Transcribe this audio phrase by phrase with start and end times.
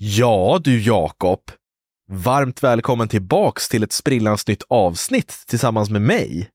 [0.00, 1.40] Ja du Jakob,
[2.10, 6.50] varmt välkommen tillbaks till ett sprillans nytt avsnitt tillsammans med mig.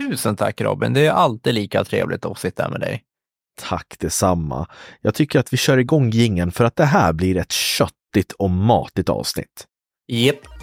[0.00, 3.02] Tusen tack Robin, det är alltid lika trevligt att sitta med dig.
[3.60, 4.68] Tack detsamma.
[5.00, 8.50] Jag tycker att vi kör igång gingen för att det här blir ett köttigt och
[8.50, 9.66] matigt avsnitt.
[10.06, 10.53] Japp.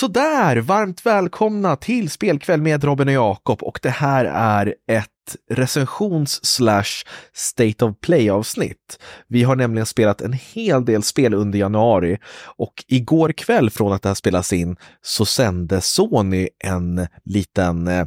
[0.00, 6.44] Sådär, varmt välkomna till Spelkväll med Robin och Jakob och det här är ett recensions
[6.44, 8.98] slash State of Play avsnitt.
[9.28, 12.18] Vi har nämligen spelat en hel del spel under januari
[12.56, 18.06] och igår kväll från att det här spelas in så sände Sony en liten eh,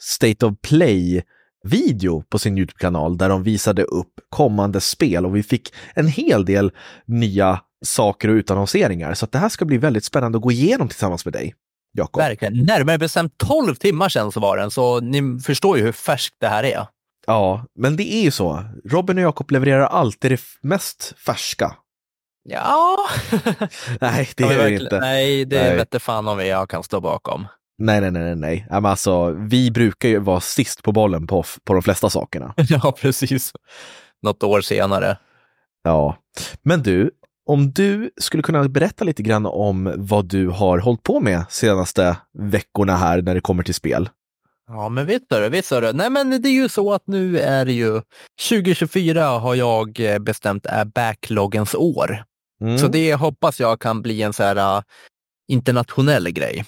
[0.00, 1.22] State of Play
[1.64, 6.44] video på sin Youtube-kanal där de visade upp kommande spel och vi fick en hel
[6.44, 6.72] del
[7.06, 9.14] nya saker och utannonseringar.
[9.14, 11.54] Så det här ska bli väldigt spännande att gå igenom tillsammans med dig.
[11.92, 12.22] Jakob.
[12.22, 12.64] Verkligen.
[12.64, 16.48] Närmare bestämt 12 timmar sedan så var den, så ni förstår ju hur färskt det
[16.48, 16.86] här är.
[17.26, 18.64] Ja, men det är ju så.
[18.84, 21.74] Robin och Jakob levererar alltid det mest färska.
[22.48, 22.96] Ja.
[24.00, 25.00] Nej, det Ja, vi inte.
[25.00, 25.76] Nej, det Nej.
[25.76, 27.46] vete fan om jag kan stå bakom.
[27.78, 28.66] Nej, nej, nej, nej, nej.
[28.70, 32.54] Ja, men alltså, vi brukar ju vara sist på bollen på, på de flesta sakerna.
[32.68, 33.52] ja, precis.
[34.22, 35.18] Något år senare.
[35.82, 36.16] Ja,
[36.62, 37.10] men du,
[37.48, 42.16] om du skulle kunna berätta lite grann om vad du har hållit på med senaste
[42.38, 44.08] veckorna här när det kommer till spel.
[44.66, 45.92] Ja, men visst är det, visst är det.
[45.92, 48.02] Nej, men det är ju så att nu är det ju
[48.48, 52.24] 2024 har jag eh, bestämt är backloggens år.
[52.60, 52.78] Mm.
[52.78, 54.82] Så det hoppas jag kan bli en så här uh,
[55.48, 56.64] internationell grej.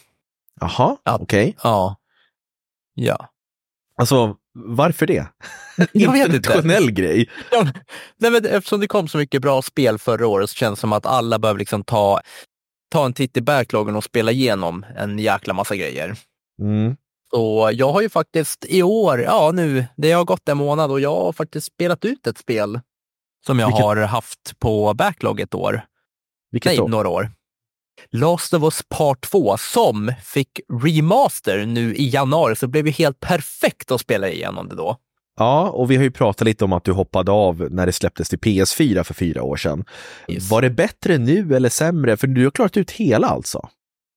[0.60, 1.56] Jaha, okej.
[1.62, 1.96] Ja.
[2.94, 3.28] Ja.
[4.00, 5.26] Alltså, varför det?
[5.92, 6.36] Jag vet inte.
[6.36, 7.30] Internationell grej.
[7.50, 7.66] ja.
[8.18, 10.92] Nej, men eftersom det kom så mycket bra spel förra året så känns det som
[10.92, 12.20] att alla behöver liksom ta,
[12.92, 16.16] ta en titt i backloggen och spela igenom en jäkla massa grejer.
[16.62, 16.96] Mm.
[17.34, 21.00] Så jag har ju faktiskt i år, ja nu, det har gått en månad och
[21.00, 22.80] jag har faktiskt spelat ut ett spel
[23.46, 25.82] som jag Vilket- har haft på backlog ett år.
[26.50, 26.86] Vilket Nej, då?
[26.88, 27.30] några år.
[28.10, 32.92] Last of Us Part 2 som fick remaster nu i januari så det blev ju
[32.92, 34.96] helt perfekt att spela igenom det då.
[35.36, 38.28] Ja, och vi har ju pratat lite om att du hoppade av när det släpptes
[38.28, 39.84] till PS4 för fyra år sedan.
[40.28, 40.50] Yes.
[40.50, 42.16] Var det bättre nu eller sämre?
[42.16, 43.68] För du har klarat ut hela alltså.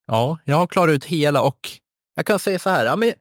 [0.07, 1.69] Ja, jag har klarat ut hela och
[2.15, 3.13] jag kan säga så här, ja, men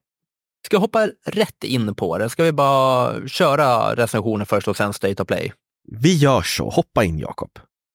[0.66, 2.30] ska jag hoppa rätt in på det?
[2.30, 5.52] Ska vi bara köra recensionen först och sen State of Play?
[5.88, 6.70] Vi gör så.
[6.70, 7.50] Hoppa in Jakob.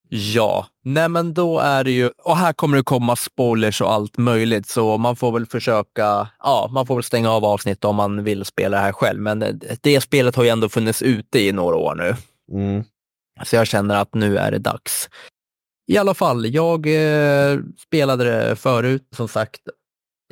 [0.10, 4.18] Ja, nej men då är det ju, och här kommer det komma spoilers och allt
[4.18, 8.24] möjligt, så man får väl försöka, ja, man får väl stänga av avsnitt om man
[8.24, 11.76] vill spela det här själv, men det, spelet har ju ändå funnits ute i några
[11.76, 12.16] år nu.
[12.60, 12.84] Mm.
[13.44, 15.10] Så jag känner att nu är det dags.
[15.88, 19.62] I alla fall, jag eh, spelade det förut, som sagt.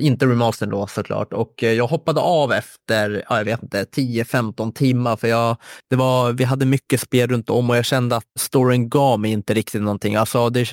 [0.01, 1.33] Inte remastern då såklart.
[1.33, 5.16] Och eh, jag hoppade av efter, ja, jag vet inte, 10-15 timmar.
[5.16, 5.57] För jag,
[5.89, 9.31] det var, vi hade mycket spel runt om och jag kände att storyn gav mig
[9.31, 10.16] inte riktigt någonting.
[10.16, 10.67] Alltså, det,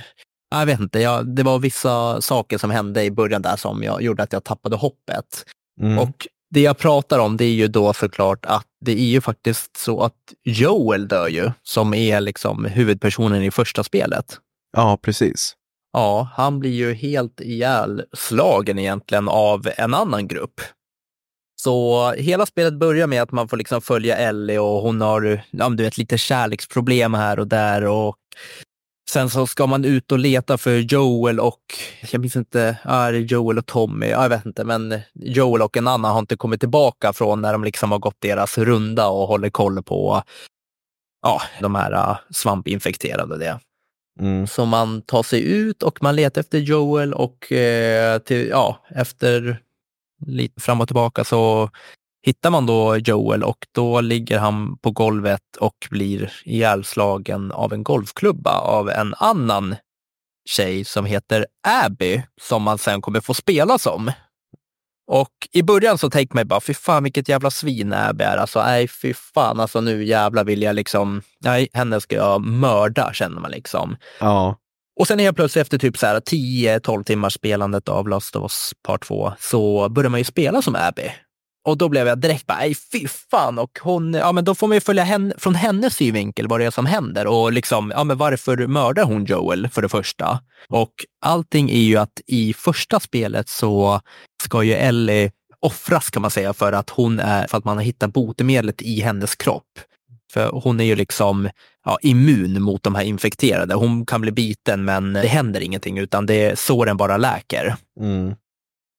[0.50, 4.02] jag vet inte, jag, det var vissa saker som hände i början där som jag,
[4.02, 5.44] gjorde att jag tappade hoppet.
[5.80, 5.98] Mm.
[5.98, 9.76] Och det jag pratar om det är ju då såklart att det är ju faktiskt
[9.76, 14.38] så att Joel dör ju, som är liksom huvudpersonen i första spelet.
[14.76, 15.54] Ja, precis.
[15.92, 20.60] Ja, han blir ju helt ihjälslagen egentligen av en annan grupp.
[21.56, 25.68] Så hela spelet börjar med att man får liksom följa Ellie och hon har ja,
[25.68, 27.84] du vet, lite kärleksproblem här och där.
[27.84, 28.16] Och
[29.10, 31.62] sen så ska man ut och leta för Joel och,
[32.10, 34.06] jag minns inte, är det Joel och Tommy?
[34.06, 37.52] Ja, jag vet inte, men Joel och en annan har inte kommit tillbaka från när
[37.52, 40.22] de liksom har gått deras runda och håller koll på
[41.22, 43.60] ja, de här äh, svampinfekterade och Det.
[44.20, 44.46] Mm.
[44.46, 49.62] Så man tar sig ut och man letar efter Joel och eh, till, ja, efter
[50.26, 51.70] lite fram och tillbaka så
[52.26, 57.82] hittar man då Joel och då ligger han på golvet och blir ihjälslagen av en
[57.82, 59.76] golfklubba av en annan
[60.48, 64.12] tjej som heter Abby som man sen kommer få spela som.
[65.12, 68.36] Och i början så tänkte man bara, fy fan vilket jävla svin Abby är.
[68.36, 73.12] Alltså nej, fy fan, alltså nu jävla vill jag liksom, nej, henne ska jag mörda
[73.12, 73.96] känner man liksom.
[74.20, 74.56] Ja.
[75.00, 78.72] Och sen helt plötsligt efter typ så här 10-12 timmars spelandet av Last of Us
[78.82, 81.10] Part 2 så börjar man ju spela som Abby.
[81.64, 83.58] Och då blev jag direkt bara, nej fy fan.
[83.58, 86.66] Och hon, ja men då får man ju följa henne, från hennes synvinkel vad det
[86.66, 87.26] är som händer.
[87.26, 90.40] Och liksom, ja men varför mördar hon Joel för det första?
[90.68, 94.00] Och allting är ju att i första spelet så
[94.42, 95.30] ska ju Ellie
[95.60, 99.00] offras kan man säga för att hon är, för att man har hittat botemedlet i
[99.00, 99.78] hennes kropp.
[100.32, 101.48] För hon är ju liksom
[101.84, 103.74] ja, immun mot de här infekterade.
[103.74, 107.76] Hon kan bli biten men det händer ingenting utan det såren bara läker.
[108.00, 108.34] Mm.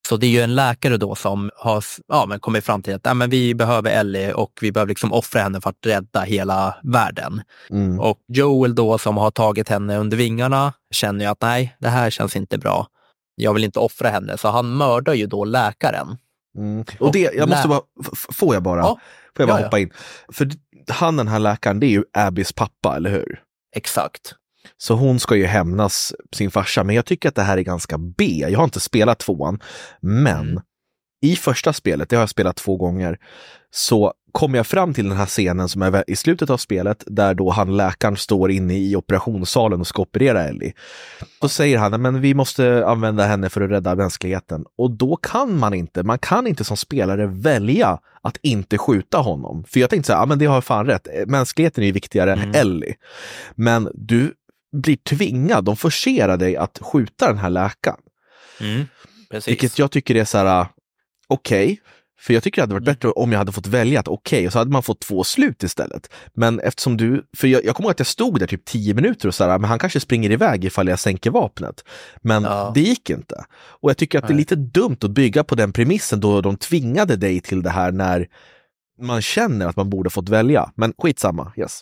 [0.07, 3.01] Så det är ju en läkare då som har ja, men kommit fram till att
[3.03, 6.75] ja, men vi behöver Ellie och vi behöver liksom offra henne för att rädda hela
[6.83, 7.41] världen.
[7.69, 7.99] Mm.
[7.99, 12.09] Och Joel då som har tagit henne under vingarna känner ju att nej, det här
[12.09, 12.87] känns inte bra.
[13.35, 16.17] Jag vill inte offra henne, så han mördar ju då läkaren.
[16.57, 16.85] Mm.
[16.99, 17.81] Och det, jag måste bara,
[18.33, 18.99] får jag bara, Ja.
[19.35, 19.65] får jag bara ja.
[19.65, 19.93] hoppa in?
[20.31, 20.49] För
[20.87, 23.41] han den här läkaren, det är ju Abbys pappa, eller hur?
[23.75, 24.35] Exakt.
[24.77, 27.97] Så hon ska ju hämnas sin farsa, men jag tycker att det här är ganska
[27.97, 28.45] B.
[28.49, 29.59] Jag har inte spelat tvåan,
[30.01, 30.61] men Mm.
[31.21, 33.17] i första spelet, det har jag spelat två gånger,
[33.71, 37.33] så kommer jag fram till den här scenen som är i slutet av spelet, där
[37.33, 40.73] då han läkaren står inne i operationssalen och ska operera Ellie.
[41.41, 44.65] Då säger han, men vi måste använda henne för att rädda mänskligheten.
[44.77, 49.63] Och då kan man inte, man kan inte som spelare välja att inte skjuta honom.
[49.67, 52.31] För jag tänkte så här, ja men det har fan rätt, mänskligheten är ju viktigare
[52.33, 52.55] än Mm.
[52.55, 52.95] Ellie.
[53.55, 54.33] Men du
[54.73, 57.99] blir tvingad, de forcerar dig att skjuta den här läkaren.
[58.59, 58.85] Mm.
[59.31, 59.47] Precis.
[59.47, 60.67] Vilket jag tycker är så här, uh,
[61.27, 61.81] okej.
[62.19, 62.93] För jag tycker det hade varit Mm.
[62.95, 65.63] bättre om jag hade fått välja att okej, och så hade man fått två slut
[65.63, 66.13] istället.
[66.33, 69.27] Men eftersom du, för jag, jag kommer ihåg att jag stod där typ tio minuter
[69.27, 71.83] och så här, men han kanske springer iväg ifall jag sänker vapnet.
[72.21, 72.71] Men Ja.
[72.75, 73.45] det gick inte.
[73.53, 74.39] Och jag tycker att det är Nej.
[74.41, 78.27] lite dumt att bygga på den premissen då de tvingade dig till det här när
[79.01, 80.71] man känner att man borde fått välja.
[80.75, 81.81] Men skitsamma, yes.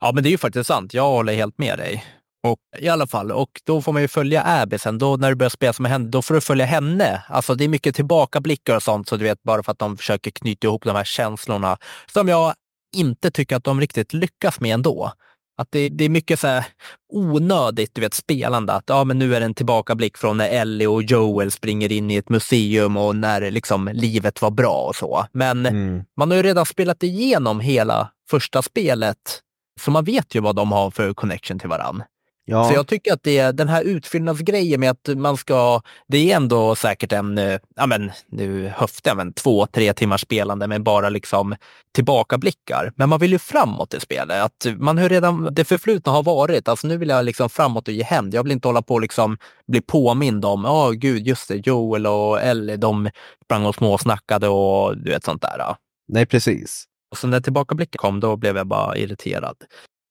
[0.00, 0.94] Ja, men det är ju faktiskt sant.
[0.94, 2.04] Jag håller helt med dig.
[2.46, 4.98] Och I alla fall, och då får man ju följa Abby sen.
[4.98, 7.22] Då när du börjar spela som henne, då får du följa henne.
[7.28, 10.30] Alltså det är mycket tillbakablickar och sånt, så du vet, bara för att de försöker
[10.30, 11.76] knyta ihop de här känslorna
[12.12, 12.54] som jag
[12.96, 15.12] inte tycker att de riktigt lyckas med ändå.
[15.60, 16.64] Att det, det är mycket så här
[17.12, 18.72] onödigt du vet, spelande.
[18.72, 22.10] Att ja, men nu är det en tillbakablick från när Ellie och Joel springer in
[22.10, 25.26] i ett museum och när liksom, livet var bra och så.
[25.32, 26.04] Men Mm.
[26.16, 29.40] man har ju redan spelat igenom hela första spelet,
[29.80, 32.02] så man vet ju vad de har för connection till varann.
[32.50, 32.64] Ja.
[32.64, 36.74] Så jag tycker att det den här utfyllnadsgrejen med att man ska, det är ändå
[36.74, 38.72] säkert en, eh, ja men nu
[39.04, 41.56] jag, men två, tre timmars spelande med bara liksom
[41.94, 42.92] tillbakablickar.
[42.96, 44.42] Men man vill ju framåt i spelet.
[44.42, 47.94] Att man ju redan, det förflutna har varit, alltså nu vill jag liksom framåt och
[47.94, 48.34] ge hämnd.
[48.34, 52.06] Jag vill inte hålla på och liksom bli påmind om, ja gud, just det, Joel
[52.06, 53.10] och Ellie, de
[53.44, 55.76] sprang och småsnackade och du vet sånt där.
[56.08, 56.84] Nej, precis.
[57.10, 59.56] Och så när tillbakablicken kom, då blev jag bara irriterad.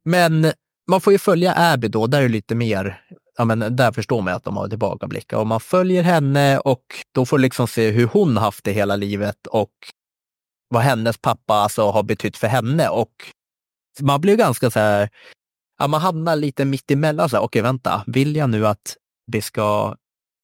[0.06, 0.52] Men
[0.88, 3.02] man får ju följa Abby då, där är det lite mer,
[3.38, 5.38] ja men där förstår man att de har tillbakablickar.
[5.38, 9.48] Och man följer henne och då får liksom se hur hon haft det hela livet
[9.48, 9.72] och
[10.70, 12.90] vad hennes pappa alltså har betytt för henne.
[12.90, 13.14] Och
[14.02, 15.10] man blir ganska så här,
[15.80, 17.30] ja man hamnar lite mitt emellan.
[17.30, 18.98] Så här, Okej, vänta, vill jag nu att
[19.32, 19.96] vi ska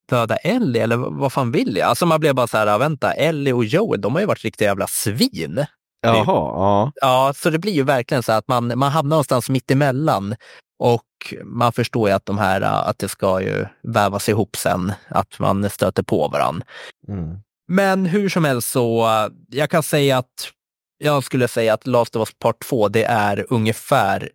[0.09, 1.89] döda Ellie eller vad fan vill jag?
[1.89, 4.67] Alltså man blir bara så här, vänta, Ellie och Joel, de har ju varit riktiga
[4.67, 5.65] jävla svin.
[6.03, 6.91] Jaha, ja.
[6.95, 10.35] Ja, så det blir ju verkligen så att man, man hamnar någonstans mitt emellan
[10.79, 15.39] och man förstår ju att de här, att det ska ju vävas ihop sen, att
[15.39, 16.63] man stöter på varann.
[17.07, 17.37] Mm.
[17.67, 20.51] Men hur som helst så, eh, jag kan säga att
[20.97, 24.29] jag skulle säga att Last of Us Part 2, det är ungefär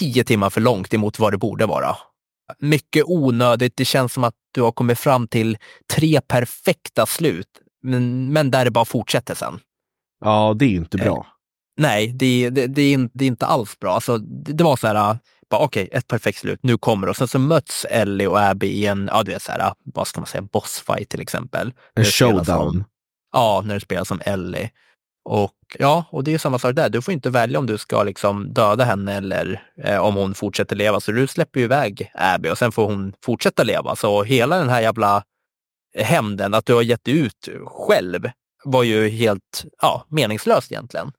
[0.00, 1.96] tio timmar för långt emot vad det borde vara.
[2.58, 3.76] Mycket onödigt.
[3.76, 5.58] Det känns som att du har kommit fram till
[5.94, 7.48] tre perfekta slut,
[7.82, 9.60] men, men där det bara fortsätter sen.
[10.26, 11.26] Ja, det är inte bra.
[11.76, 13.94] Nej, det, det, det, är, inte alls bra.
[13.94, 15.16] Alltså, det, var så här, äh,
[15.50, 17.10] bara, okej, ett perfekt slut, nu kommer det.
[17.10, 19.72] Och sen så möts Ellie och Abby i en, ja du vet så här, äh,
[19.84, 21.72] vad ska man säga, bossfight till exempel.
[21.94, 22.44] En showdown.
[22.44, 22.84] Som,
[23.32, 24.70] ja, när det spelas som Ellie.
[25.28, 26.88] Och ja, och det är samma sak där.
[26.88, 30.76] Du får inte välja om du ska liksom döda henne eller eh, om hon fortsätter
[30.76, 31.00] leva.
[31.00, 33.96] Så du släpper ju iväg Abby och sen får hon fortsätta leva.
[33.96, 35.24] Så hela den här jävla
[35.98, 38.30] hämnden, att du har gett ut själv,
[38.66, 41.12] var ju helt ja, meningslöst egentligen.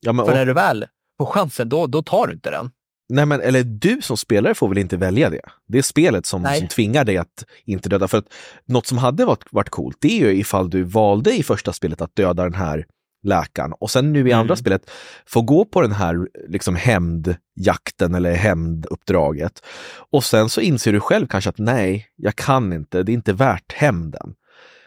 [0.00, 0.86] Ja, men, För och, när du väl
[1.18, 2.70] får chansen, då, då tar du inte den.
[3.08, 5.40] nej, men, eller du som spelare får väl inte välja det?
[5.68, 8.08] Det är spelet som, som tvingar dig att inte döda.
[8.08, 8.26] För att
[8.64, 12.00] något som hade varit, varit coolt, det är ju ifall du valde i första spelet
[12.00, 12.86] att döda den här
[13.22, 14.38] läkaren och sen nu i Mm.
[14.40, 14.90] andra spelet
[15.26, 19.62] få gå på den här liksom hämndjakten eller hämnduppdraget.
[20.10, 23.32] Och sen så inser du själv kanske att nej, jag kan inte, det är inte
[23.32, 24.34] värt hämnden.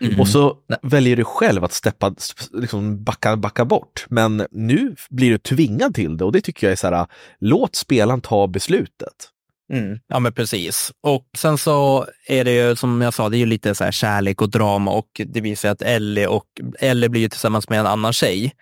[0.02, 0.20] Mm.
[0.20, 0.80] Och så Nej.
[0.82, 2.16] väljer du själv att steppa,
[2.54, 4.06] liksom backa, backa bort.
[4.10, 7.08] Men nu blir du tvingad till det och det tycker jag är så här,
[7.40, 9.30] låt spelaren ta beslutet.
[9.74, 10.00] Mm.
[10.08, 10.92] Ja, men precis.
[11.04, 13.92] Och sen så är det ju, som jag sa, det är ju lite så här
[13.92, 16.46] kärlek och drama och det visar att Ellie och
[16.80, 18.54] Ellie blir ju tillsammans med en annan tjej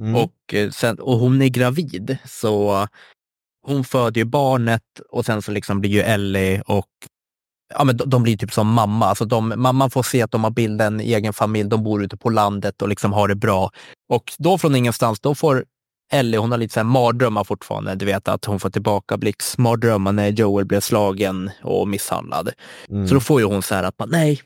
[0.00, 0.14] Mm.
[0.16, 2.16] och, eh, sen, och hon är gravid.
[2.24, 2.86] Så
[3.62, 6.88] hon föder ju barnet och sen så liksom blir ju Ellie och
[7.74, 9.06] ja, men de, de blir typ som mamma.
[9.06, 12.16] Alltså de, mamman får se att de har bildat en egen familj, de bor ute
[12.16, 13.70] på landet och liksom har det bra.
[14.08, 15.64] Och då från ingenstans, då får
[16.12, 17.94] Ellie, hon har lite så här mardrömmar fortfarande.
[17.94, 19.18] Du vet att hon får tillbaka
[19.58, 22.50] mardrömmar när Joel blev slagen och misshandlad.
[22.88, 23.08] Mm.
[23.08, 24.40] Så då får ju hon så här att nej,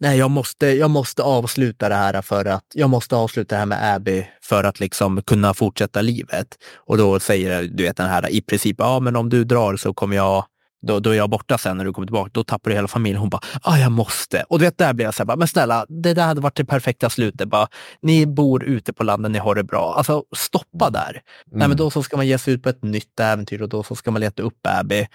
[0.00, 3.66] nej, jag måste, jag måste avsluta det här för att, jag måste avsluta det här
[3.66, 6.48] med Abby för att liksom kunna fortsätta livet.
[6.76, 9.94] Och då säger du vet den här i princip, ja men om du drar så
[9.94, 10.44] kommer jag
[10.82, 12.30] då, då är jag borta sen när du kommer tillbaka.
[12.34, 13.20] Då tappar du hela familjen.
[13.20, 14.44] Hon bara, ah, jag måste.
[14.48, 16.64] Och du vet, där blir jag så här, men snälla, det där hade varit det
[16.64, 17.48] perfekta slutet.
[17.48, 17.68] Bara,
[18.02, 19.94] ni bor ute på landet, ni har det bra.
[19.96, 21.10] Alltså stoppa där.
[21.10, 21.22] Mm.
[21.46, 21.76] Nej, men mm.
[21.76, 24.10] då så ska man ge sig ut på ett nytt äventyr och då så ska
[24.10, 25.06] man leta upp Abby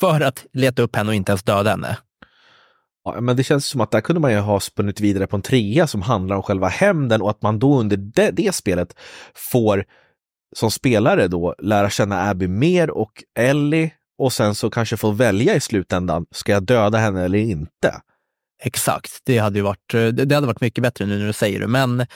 [0.00, 1.96] för att leta upp henne och inte ens döda henne.
[3.04, 5.42] Ja, men det känns som att där kunde man ju ha spunnit vidare på en
[5.42, 8.94] trea som handlar om själva hämnden och att man då under det, det spelet
[9.34, 9.84] får
[10.56, 15.54] som spelare då lära känna Abby mer och Ellie och sen så kanske få välja
[15.54, 18.00] i slutändan, ska jag döda henne eller inte?
[18.62, 21.60] Exakt, det hade ju varit, eh, det hade varit mycket bättre nu när du säger
[21.60, 21.66] det.
[21.66, 22.06] Men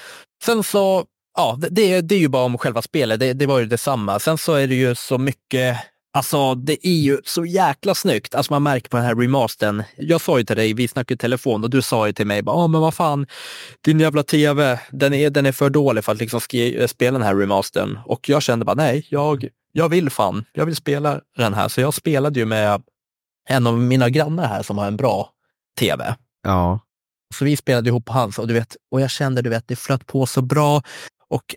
[0.44, 1.04] sen så,
[1.36, 4.18] ja, det, det är ju bara om själva spelet, det, det var ju detsamma.
[4.18, 5.78] Sen så är det ju så mycket
[6.14, 8.34] Alltså det är ju så jäkla snyggt.
[8.34, 9.82] Alltså man märker på den här remastern.
[9.96, 12.42] Jag sa ju till dig, vi snackade i telefon och du sa ju till mig,
[12.46, 13.26] ja men vad fan,
[13.80, 16.40] din jävla tv, den är, den är för dålig för att liksom
[16.86, 17.98] spela den här remastern.
[18.06, 21.68] Och jag kände bara, nej, jag, jag vill fan, jag vill spela den här.
[21.68, 22.82] Så jag spelade ju med
[23.48, 25.30] en av mina grannar här som har en bra
[25.78, 26.16] tv.
[26.42, 26.80] Ja.
[27.34, 29.76] Så vi spelade ihop på hans och du vet, och jag kände, du vet, det
[29.76, 30.82] flöt på så bra.
[31.28, 31.54] Och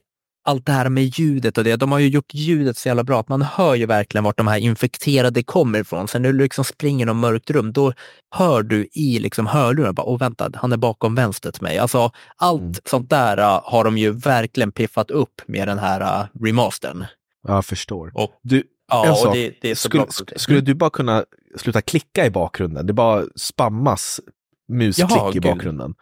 [0.47, 3.19] allt det här med ljudet och det, de har ju gjort ljudet så jävla bra
[3.19, 6.07] att man hör ju verkligen vart de här infekterade kommer ifrån.
[6.07, 7.93] Sen när du liksom springer i något mörkt rum, då
[8.35, 11.77] hör du i liksom hörlurarna, bara, åh vänta, han är bakom vänstret mig.
[11.77, 12.73] Alltså allt mm.
[12.85, 17.05] sånt där uh, har de ju verkligen piffat upp med den här uh, remastern.
[17.47, 18.11] Jag förstår.
[18.13, 20.11] Och, du, ja, och det, det, är så skulle, bra.
[20.35, 21.25] skulle du bara kunna
[21.55, 22.87] sluta klicka i bakgrunden?
[22.87, 24.21] Det bara spammas
[24.67, 25.95] musklick Jaha, i bakgrunden.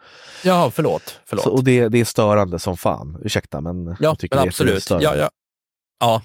[0.44, 1.20] Ja, förlåt.
[1.24, 1.44] förlåt.
[1.44, 3.20] Så, och det, det är störande som fan.
[3.24, 4.90] Ursäkta, men ja, jag tycker men det absolut.
[4.90, 5.30] är ja, ja.
[6.00, 6.22] ja,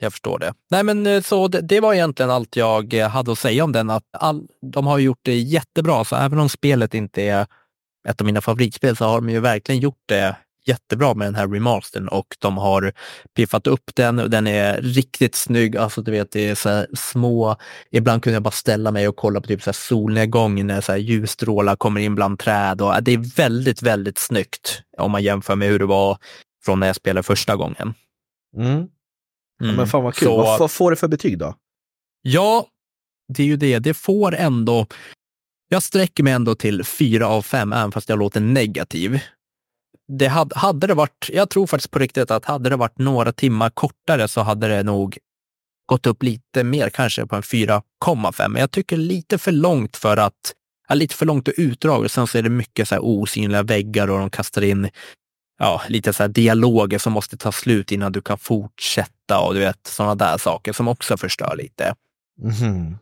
[0.00, 0.54] jag förstår det.
[0.70, 3.72] Nej, men eh, så det, det, var egentligen allt jag eh, hade att säga om
[3.72, 3.90] den.
[3.90, 4.42] Att all,
[4.72, 7.46] de har gjort det jättebra, så även om spelet inte är
[8.08, 11.48] ett av mina favoritspel så har de ju verkligen gjort det jättebra med den här
[11.48, 12.92] remastern och de har
[13.36, 15.76] piffat upp den och den är riktigt snygg.
[15.76, 17.56] Alltså du vet, det är så små,
[17.90, 20.98] ibland kunde jag bara ställa mig och kolla på typ så solnedgång när så här
[20.98, 25.68] ljusstrålar kommer in bland träd och det är väldigt, väldigt snyggt om man jämför med
[25.68, 26.18] hur det var
[26.64, 27.94] från när jag spelade första gången.
[28.56, 28.86] Mm.
[29.58, 30.28] Ja, men fan vad kul.
[30.28, 31.54] Så, vad, vad får det för betyg då?
[32.22, 32.66] Ja,
[33.28, 33.78] det är ju det.
[33.78, 34.86] Det får ändå
[35.68, 39.20] jag sträcker mig ändå till fyra av fem, även fast jag låter negativ
[40.08, 43.32] det hade, hade det varit, jag tror faktiskt på riktigt att hade det varit några
[43.32, 45.18] timmar kortare så hade det nog
[45.86, 48.48] gått upp lite mer, kanske på en 4,5.
[48.48, 50.54] Men jag tycker lite för långt för att,
[50.88, 52.04] ja, lite för långt och utdrag.
[52.04, 54.90] Och sen så är det mycket så här osynliga väggar och de kastar in
[55.58, 59.60] ja, lite så här dialoger som måste ta slut innan du kan fortsätta och du
[59.60, 61.94] vet sådana där saker som också förstör lite.
[62.42, 62.98] Mm.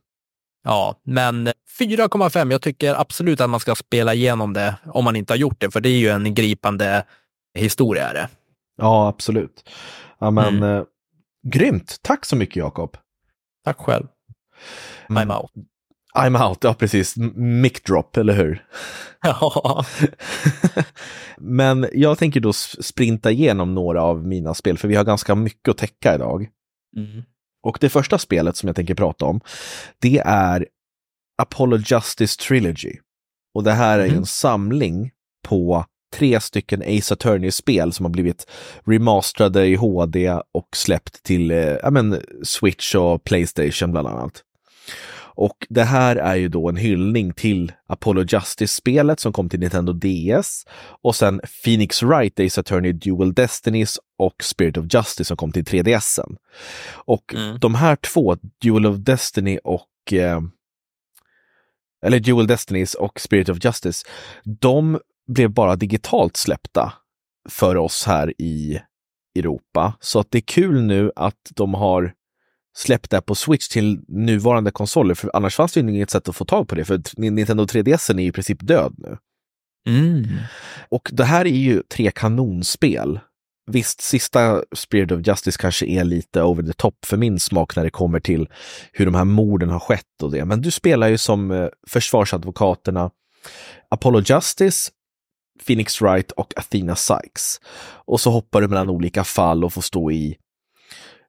[0.64, 2.50] Ja, men 4,5.
[2.50, 5.71] Jag tycker absolut att man ska spela igenom det om man inte har gjort det,
[5.71, 7.04] för det är ju en gripande
[7.54, 8.09] historia.
[8.09, 8.28] Är det.
[8.76, 9.71] Ja, absolut.
[10.19, 10.76] Ja, men mm.
[10.76, 10.85] eh,
[11.47, 11.97] grymt.
[12.02, 12.97] Tack så mycket, Jakob.
[13.64, 14.07] Tack själv.
[15.09, 15.37] I'm mm.
[15.37, 15.50] out.
[16.14, 17.16] I'm out, ja precis.
[17.37, 18.64] Mic drop, eller hur?
[19.25, 19.85] Ja.
[21.37, 25.69] Men jag tänker då sprinta igenom några av mina spel, för vi har ganska mycket
[25.69, 26.49] att täcka idag.
[26.97, 27.23] Mm.
[27.62, 29.40] Och det första spelet som jag tänker prata om,
[29.99, 30.66] det är
[31.42, 32.97] Apollo Justice Trilogy.
[33.54, 34.16] Och det här är mm.
[34.16, 35.11] en samling
[35.49, 38.47] på tre stycken Ace Attorney-spel som har blivit
[38.85, 44.42] remasterade i HD och släppt till eh, men, Switch och Playstation bland annat.
[45.35, 49.93] Och det här är ju då en hyllning till Apollo Justice-spelet som kom till Nintendo
[49.93, 50.65] DS
[51.03, 55.65] och sen Phoenix Wright Ace Attorney Dual Destinies och Spirit of Justice som kom till
[55.65, 56.37] 3DSen.
[56.95, 57.59] Och mm.
[57.59, 60.41] de här två, Dual of Destiny och eh,
[62.07, 64.07] eller Dual Destinies och Spirit of Justice,
[64.45, 66.93] de blev bara digitalt släppta
[67.49, 68.81] för oss här i
[69.39, 69.95] Europa.
[70.01, 72.12] Så att det är kul nu att de har
[72.76, 76.37] släppt det på Switch till nuvarande konsoler, för annars fanns det ju inget sätt att
[76.37, 79.19] få tag på det, för Nintendo 3DS är i princip död nu.
[79.87, 80.25] Mm.
[80.88, 83.21] Och det här är ju tre kanonspel.
[83.67, 87.85] Visst, sista Spirit of Justice kanske är lite over the top för min smak när
[87.85, 88.49] det kommer till
[88.93, 90.45] hur de här morden har skett och det.
[90.45, 93.11] Men du spelar ju som eh, försvarsadvokaterna
[93.91, 94.91] Apollo Justice,
[95.67, 97.61] Phoenix Wright och Athena Sykes.
[98.05, 100.37] Och så hoppar du mellan olika fall och får stå i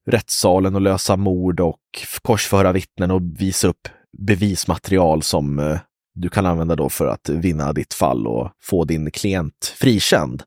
[0.05, 1.79] rättssalen och lösa mord och
[2.22, 5.79] korsföra vittnen och visa upp bevismaterial som eh,
[6.15, 10.43] du kan använda då för att vinna ditt fall och få din klient frikänd.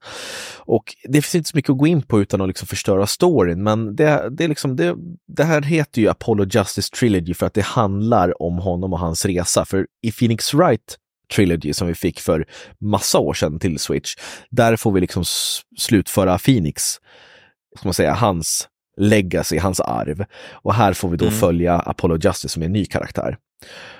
[0.56, 3.62] Och det finns inte så mycket att gå in på utan att liksom förstöra storyn,
[3.62, 4.96] men det, det, är liksom, det,
[5.28, 9.26] det här heter ju Apollo Justice Trilogy för att det handlar om honom och hans
[9.26, 9.64] resa.
[9.64, 10.96] För i Phoenix Wright
[11.36, 12.46] Trilogy som vi fick för
[12.80, 14.14] massa år sedan till Switch,
[14.50, 15.24] där får vi liksom
[15.78, 16.82] slutföra Phoenix,
[17.76, 20.24] ska man säga, hans legacy, hans arv.
[20.50, 21.38] Och här får vi då mm.
[21.38, 23.36] följa Apollo Justice som är en ny karaktär.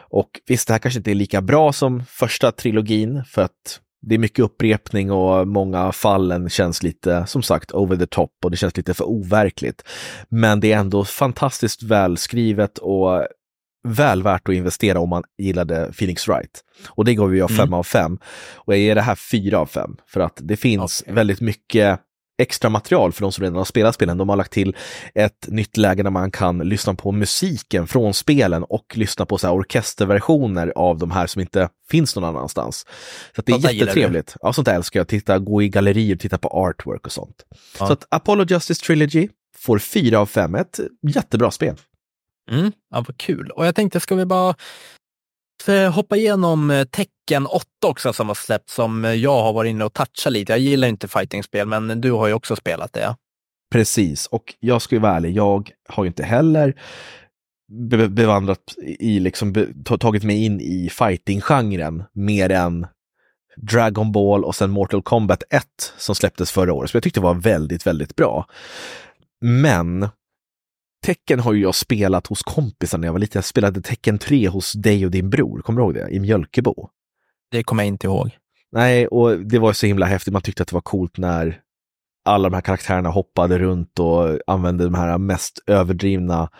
[0.09, 4.15] Och visst, det här kanske inte är lika bra som första trilogin för att det
[4.15, 8.57] är mycket upprepning och många fallen känns lite, som sagt, over the top och det
[8.57, 9.83] känns lite för overkligt.
[10.29, 13.26] Men det är ändå fantastiskt välskrivet och
[13.88, 16.65] väl värt att investera om man gillade Phoenix Wright.
[16.88, 17.75] Och det gav jag 5 mm.
[17.75, 18.19] av 5.
[18.55, 21.15] Och jag ger det här 4 av 5 för att det finns okay.
[21.15, 22.00] väldigt mycket
[22.38, 24.19] extra material för de som redan har spelat spelen.
[24.19, 24.76] De har lagt till
[25.14, 29.50] ett nytt läge där man kan lyssna på musiken från spelen och lyssna på så
[29.50, 32.87] orkesterversioner av de här som inte finns någon annanstans.
[33.37, 34.37] Så det är sånt jättetrevligt.
[34.40, 35.09] Ja, sånt där älskar jag.
[35.09, 37.45] Titta, gå i gallerier, titta på artwork och sånt.
[37.78, 37.87] Ja.
[37.87, 40.55] Så att Apollo Justice Trilogy får 4 av 5.
[40.55, 41.76] Ett jättebra spel.
[42.50, 43.50] Mm, ja, vad kul.
[43.50, 44.55] Och jag tänkte, ska vi bara
[45.93, 49.85] hoppa igenom eh, Tecken 8 också som har släppts som eh, jag har varit inne
[49.85, 50.53] och touchat lite.
[50.53, 53.17] Jag gillar inte fightingspel, men du har ju också spelat det.
[53.73, 56.75] Precis, och jag ska ju vara ärlig, jag har ju inte heller
[57.91, 59.67] be bevandrat i, liksom be
[60.01, 62.87] tagit mig in i fighting-genren mer än
[63.57, 65.65] Dragon Ball och sen Mortal Kombat 1
[65.99, 68.47] som släpptes förra året, som jag tyckte var väldigt, väldigt bra.
[69.41, 70.09] Men
[71.07, 73.39] Tecken har ju jag spelat hos kompisar när jag var liten.
[73.39, 76.09] Jag spelade Tecken 3 hos dig och din bror, kommer du ihåg det?
[76.11, 76.89] I Mjölkebo.
[77.51, 78.31] Det kommer jag inte ihåg.
[78.73, 80.33] Nej, och det var så himla häftigt.
[80.33, 81.61] Man tyckte att det var coolt när
[82.25, 86.51] alla de här karaktärerna hoppade runt och använde de här mest överdrivna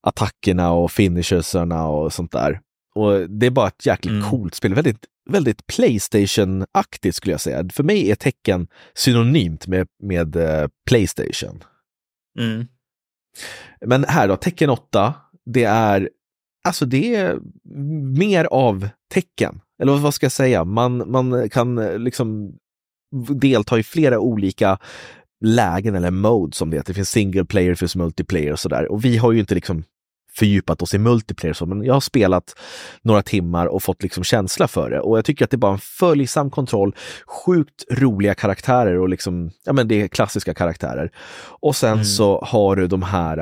[0.00, 2.60] attackerna och finishersarna och sånt där.
[2.94, 4.30] Och det är bara ett jäkligt mm.
[4.30, 4.74] coolt spel.
[4.74, 7.68] Väldigt, väldigt Playstation-aktigt skulle jag säga.
[7.72, 11.64] För mig är tecken synonymt med, med uh, Playstation.
[12.38, 12.66] Mm.
[13.86, 15.14] Men här då, tecken 8,
[15.46, 16.10] det är
[16.64, 17.38] alltså det är
[18.16, 19.60] mer av tecken.
[19.82, 20.64] Eller vad ska jag säga?
[20.64, 22.52] Man, man kan eh, liksom
[23.28, 24.78] delta i flera olika
[25.44, 26.88] lägen eller mode som det heter.
[26.92, 28.92] Det finns single player, det finns multiplayer och sådär.
[28.92, 29.84] Och vi har ju inte liksom
[30.38, 32.54] fördjupat oss i multiplayer så, men jag har spelat
[33.02, 35.00] några timmar och fått liksom känsla för det.
[35.00, 36.94] Och jag tycker att det är bara en följsam kontroll,
[37.26, 41.10] sjukt roliga karaktärer och liksom, ja men det är klassiska karaktärer.
[41.60, 42.04] Och sen mm.
[42.04, 43.36] så har du de här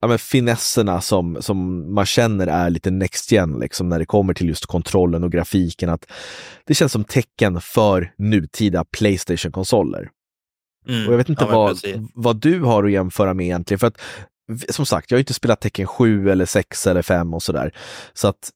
[0.00, 4.34] ja, men finesserna som, som man känner är lite next gen, liksom, när det kommer
[4.34, 5.88] till just kontrollen och grafiken.
[5.90, 6.06] Att
[6.64, 10.10] det känns som tecken för nutida Playstation-konsoler.
[10.88, 11.06] Mm.
[11.06, 11.78] Och jag vet inte ja, vad,
[12.14, 13.78] vad du har att jämföra med egentligen.
[13.78, 14.00] För att
[14.70, 17.74] som sagt, jag har inte spelat tecken 7 eller 6 eller 5 och sådär.
[18.12, 18.50] Så att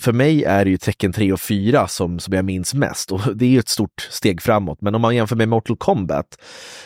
[0.00, 3.36] för mig är det ju tecken 3 och 4 som, som jag minns mest och
[3.36, 4.80] det är ju ett stort steg framåt.
[4.80, 6.38] Men om man jämför med Mortal Kombat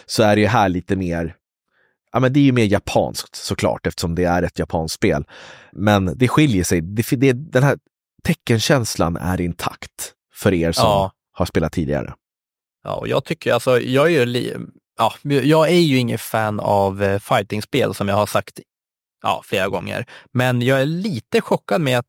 [0.07, 1.37] så är det ju här lite mer
[2.13, 5.25] Ja, men det är ju mer japanskt såklart eftersom det är ett japanskt spel.
[5.73, 6.81] Men det skiljer sig.
[6.81, 7.79] Det, det, den här
[8.23, 11.13] teckenkänslan är intakt för er som ja.
[11.33, 12.15] har spelat tidigare.
[12.85, 14.27] Ja, och jag tycker alltså, jag är ju
[15.03, 18.61] ja, jag är ju ingen fan av eh, fightingspel som jag har sagt
[19.23, 20.07] ja, flera gånger.
[20.33, 22.07] Men jag är lite chockad med att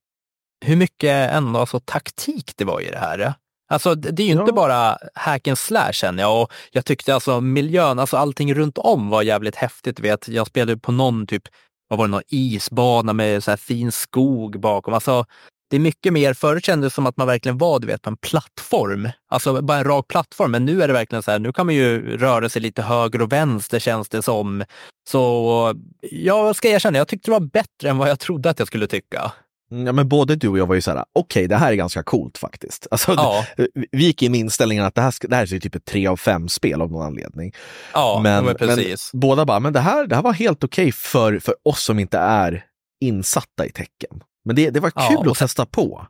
[0.66, 3.34] hur mycket ändå alltså, taktik det var i det här.
[3.70, 4.42] Alltså det är ju ja.
[4.42, 8.78] inte bara hack and slash känner jag och jag tyckte alltså miljön, alltså allting runt
[8.78, 10.00] om var jävligt häftigt.
[10.00, 10.28] Vet.
[10.28, 11.44] Jag spelade på någon typ,
[11.88, 14.94] vad var det, någon isbana med så här fin skog bakom.
[14.94, 15.26] Alltså
[15.74, 18.10] det är mycket mer, förut kändes det som att man verkligen var du vet, på
[18.10, 19.10] en plattform.
[19.30, 20.52] Alltså bara en rak plattform.
[20.52, 23.22] Men nu är det verkligen så här, nu kan man ju röra sig lite höger
[23.22, 24.64] och vänster känns det som.
[25.10, 25.74] Så
[26.12, 28.88] jag ska erkänna, jag tyckte det var bättre än vad jag trodde att jag skulle
[28.88, 29.32] tycka.
[29.70, 31.76] Ja, men både du och jag var ju så här, okej, okay, det här är
[31.76, 32.88] ganska coolt faktiskt.
[32.92, 33.46] Alltså, ja.
[33.92, 36.18] vi gick in med inställningen att det här, det här är typ ett tre av
[36.18, 37.54] fem spel av någon anledning.
[37.94, 39.10] Ja, men, men, precis.
[39.14, 41.84] men båda bara, men det här, det här var helt okej okay för, för oss
[41.84, 42.64] som inte är
[43.02, 44.24] insatta i tecken.
[44.46, 46.08] Men det, det var kul ja, att testa på.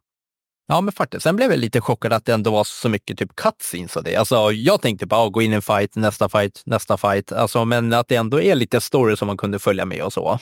[0.68, 1.24] Ja, men faktiskt.
[1.24, 4.16] Sen blev jag lite chockad att det ändå var så mycket typ cutscenes och det.
[4.16, 7.32] Alltså, jag tänkte bara gå in i en fight, nästa fight, nästa fight.
[7.32, 10.40] Alltså, men att det ändå är lite story som man kunde följa med och så.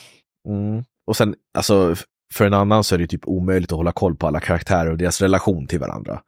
[0.47, 0.84] Mm.
[1.08, 1.95] Och sen, alltså,
[2.34, 4.97] för en annan så är det typ omöjligt att hålla koll på alla karaktärer och
[4.97, 6.21] deras relation till varandra.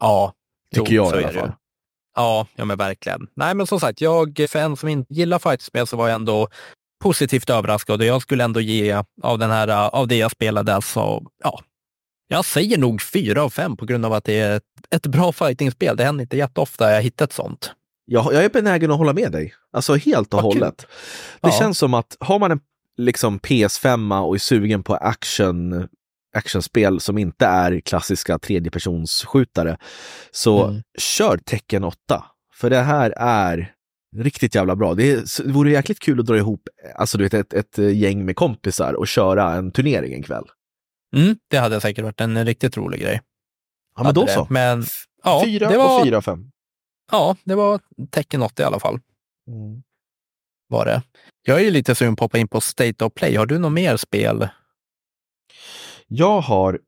[0.00, 0.32] Ja,
[0.74, 1.52] tycker jag i alla fall.
[2.16, 3.28] Ja, ja men verkligen.
[3.36, 6.48] Nej, men som sagt, jag, för en som inte gillar fightspel så var jag ändå
[6.98, 11.22] positivt överraskad och jag skulle ändå ge av, den här, av det jag spelade, alltså,
[11.44, 11.60] ja,
[12.28, 15.32] jag säger nog fyra av fem på grund av att det är ett, ett bra
[15.32, 15.96] fightingspel.
[15.96, 17.72] Det händer inte jätteofta jag hittar ett sånt.
[18.04, 20.76] Jag, jag är benägen att hålla med dig, alltså helt och Vad hållet.
[20.78, 20.88] Kul.
[21.40, 21.58] Det ja.
[21.58, 22.60] känns som att har man en
[22.96, 25.88] liksom PS5 och är sugen på action
[26.36, 29.76] actionspel som inte är klassiska tredjepersonsskjutare,
[30.30, 30.82] så Mm.
[30.98, 32.24] kör Tekken 8.
[32.54, 33.72] För det här är
[34.16, 34.94] riktigt jävla bra.
[34.94, 38.24] Det, är, det vore jäkligt kul att dra ihop alltså, du vet, ett, ett gäng
[38.24, 40.44] med kompisar och köra en turnering en kväll.
[41.16, 43.20] Mm, det hade säkert varit en riktigt rolig grej.
[43.96, 44.46] Ja, men då så.
[44.50, 44.84] Men
[45.24, 46.50] ja, fyra det var, och fyra och fem.
[47.12, 49.00] Ja, det var tecken 8 i alla fall.
[49.48, 49.82] Mm.
[50.68, 51.02] Var det.
[51.42, 53.36] Jag är ju lite sugen på att hoppa in på State of Play.
[53.36, 54.48] Har du något mer spel?
[56.06, 56.80] Jag har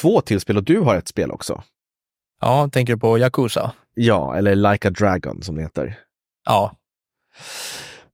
[0.00, 1.62] två till spel och du har ett spel också.
[2.40, 3.72] Ja, tänker du på Yakuza?
[3.94, 5.98] Ja, eller Like a Dragon som det heter.
[6.46, 6.76] Ja,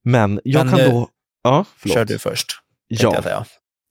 [0.05, 1.09] Men jag Men, kan eh, då...
[1.43, 1.95] Ja, förlåt.
[1.95, 2.47] kör du först.
[2.89, 3.45] Ja, Jag, säga.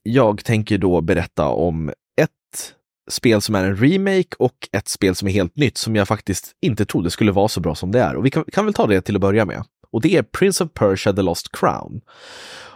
[0.03, 1.89] jag tänker då berätta om
[2.21, 2.73] ett
[3.09, 6.51] spel som är en remake och ett spel som är helt nytt som jag faktiskt
[6.61, 8.15] inte trodde skulle vara så bra som det är.
[8.15, 9.63] Och vi kan, kan väl ta det till att börja med.
[9.91, 12.01] Och det är Prince of Persia The Lost Crown.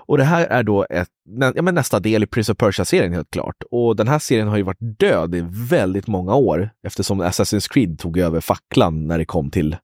[0.08, 1.10] Och det här är då ett,
[1.56, 3.64] ja, men nästa del i Prince of Persia-serien helt klart.
[3.72, 8.00] Och den här serien har ju varit död i väldigt många år eftersom Assassin's Creed
[8.00, 9.78] tog över facklan när det kom till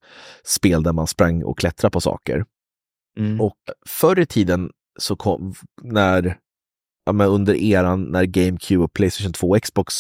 [0.44, 2.46] spel där man sprang och klättrade på saker.
[3.18, 3.42] Mm.
[3.42, 3.56] Och
[3.88, 6.38] förr i tiden så kom, när,
[7.06, 9.94] ja, men under eran när GameCube och Playstation 2 och Xbox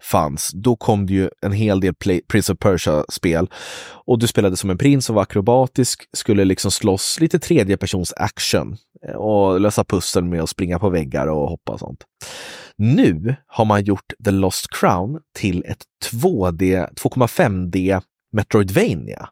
[0.00, 3.50] fanns, då kom det ju en hel del Play, Prince of Persia-spel.
[4.06, 8.12] Och du spelade som en prins och var akrobatisk, skulle liksom slåss lite tredje persons
[8.16, 8.76] action
[9.16, 12.04] och lösa pussel med att springa på väggar och hoppa och sånt.
[12.76, 19.28] Nu har man gjort The Lost Crown till ett 2D, 2,5D Metroidvania.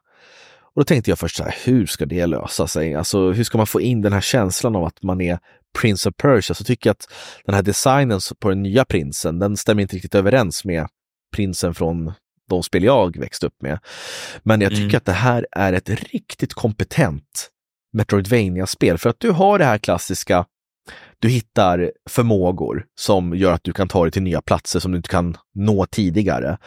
[0.75, 2.95] Och då tänkte jag först så här, hur ska det lösa sig?
[2.95, 5.39] Alltså hur ska man få in den här känslan av att man är
[5.79, 6.53] Prince of Persia?
[6.53, 7.07] Så tycker jag att
[7.45, 10.87] den här designen på den nya prinsen, den stämmer inte riktigt överens med
[11.35, 12.13] prinsen från
[12.49, 13.79] de spel jag växte upp med.
[14.43, 14.97] Men jag tycker Mm.
[14.97, 17.49] att det här är ett riktigt kompetent
[17.93, 20.45] Metroidvania-spel för att du har det här klassiska
[21.19, 24.97] du hittar förmågor som gör att du kan ta dig till nya platser som du
[24.97, 26.57] inte kan nå tidigare.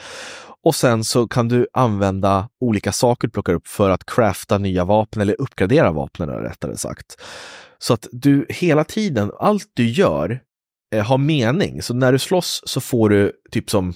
[0.65, 4.85] Och sen så kan du använda olika saker du plockar upp för att crafta nya
[4.85, 7.17] vapen eller uppgradera vapnen rättare sagt.
[7.79, 10.41] Så att du hela tiden, allt du gör
[10.95, 11.83] eh, har mening.
[11.83, 13.95] Så när du slåss så får du typ som,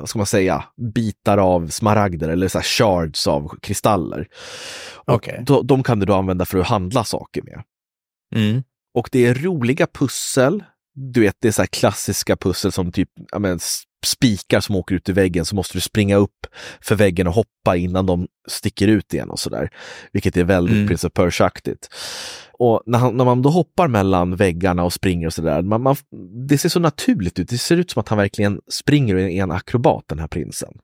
[0.00, 4.28] vad ska man säga, bitar av smaragder eller så shards av kristaller.
[4.94, 5.42] Och Okej.
[5.46, 7.62] då, de kan du då använda för att handla saker med.
[8.34, 8.62] Mm.
[8.94, 10.64] Och det är roliga pussel.
[10.94, 13.08] Du vet, det är så klassiska pussel som typ
[13.38, 13.58] men,
[14.06, 16.46] spikar som åker ut i väggen så måste du springa upp
[16.80, 19.70] för väggen och hoppa innan de sticker ut igen och sådär.
[20.12, 20.88] Vilket är väldigt Mm.
[20.88, 21.88] Prince of Persia-aktigt.
[22.58, 25.96] Och när, han, när man då hoppar mellan väggarna och springer och sådär, man, man,
[26.48, 27.48] det ser så naturligt ut.
[27.48, 30.78] Det ser ut som att han verkligen springer och är en akrobat, den här prinsen.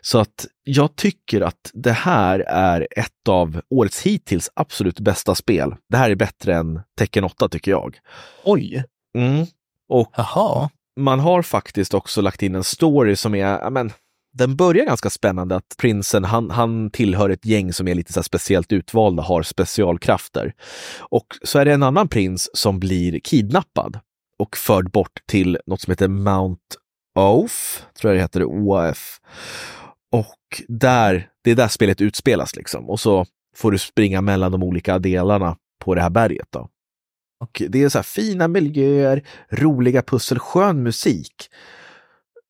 [0.00, 5.74] Så att jag tycker att det här är ett av årets hittills absolut bästa spel.
[5.88, 7.98] Det här är bättre än Tekken 8 tycker jag.
[8.44, 8.84] Oj,
[9.18, 9.46] Mm.
[9.88, 10.70] Och jaha.
[10.96, 13.92] man har faktiskt också lagt in en story som är, men,
[14.38, 18.20] den börjar ganska spännande att prinsen, han, han tillhör ett gäng som är lite så
[18.20, 20.54] här speciellt utvalda, har specialkrafter.
[20.98, 23.98] Och så är det en annan prins som blir kidnappad
[24.38, 26.62] och förd bort till något som heter Mount
[27.18, 29.20] Oaf, tror jag det heter, OAF.
[30.12, 32.90] Och där, det är där spelet utspelas liksom.
[32.90, 36.68] Och så får du springa mellan de olika delarna på det här berget då.
[37.40, 41.34] Och det är så här fina miljöer, roliga pussel, skön musik.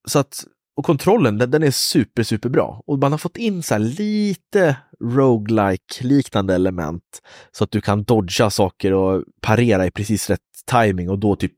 [0.09, 0.44] Så att,
[0.79, 2.83] och kontrollen, den, den är super, super bra.
[2.87, 7.23] Och man har fått in så här lite roguelike liknande element.
[7.53, 11.55] Så att du kan dodga saker och parera i precis rätt timing och då typ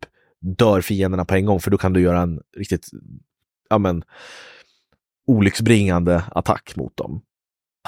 [0.59, 2.87] dör fienderna på en gång för då kan du göra en riktigt,
[3.69, 4.03] ja men,
[5.27, 7.23] olycksbringande attack mot dem.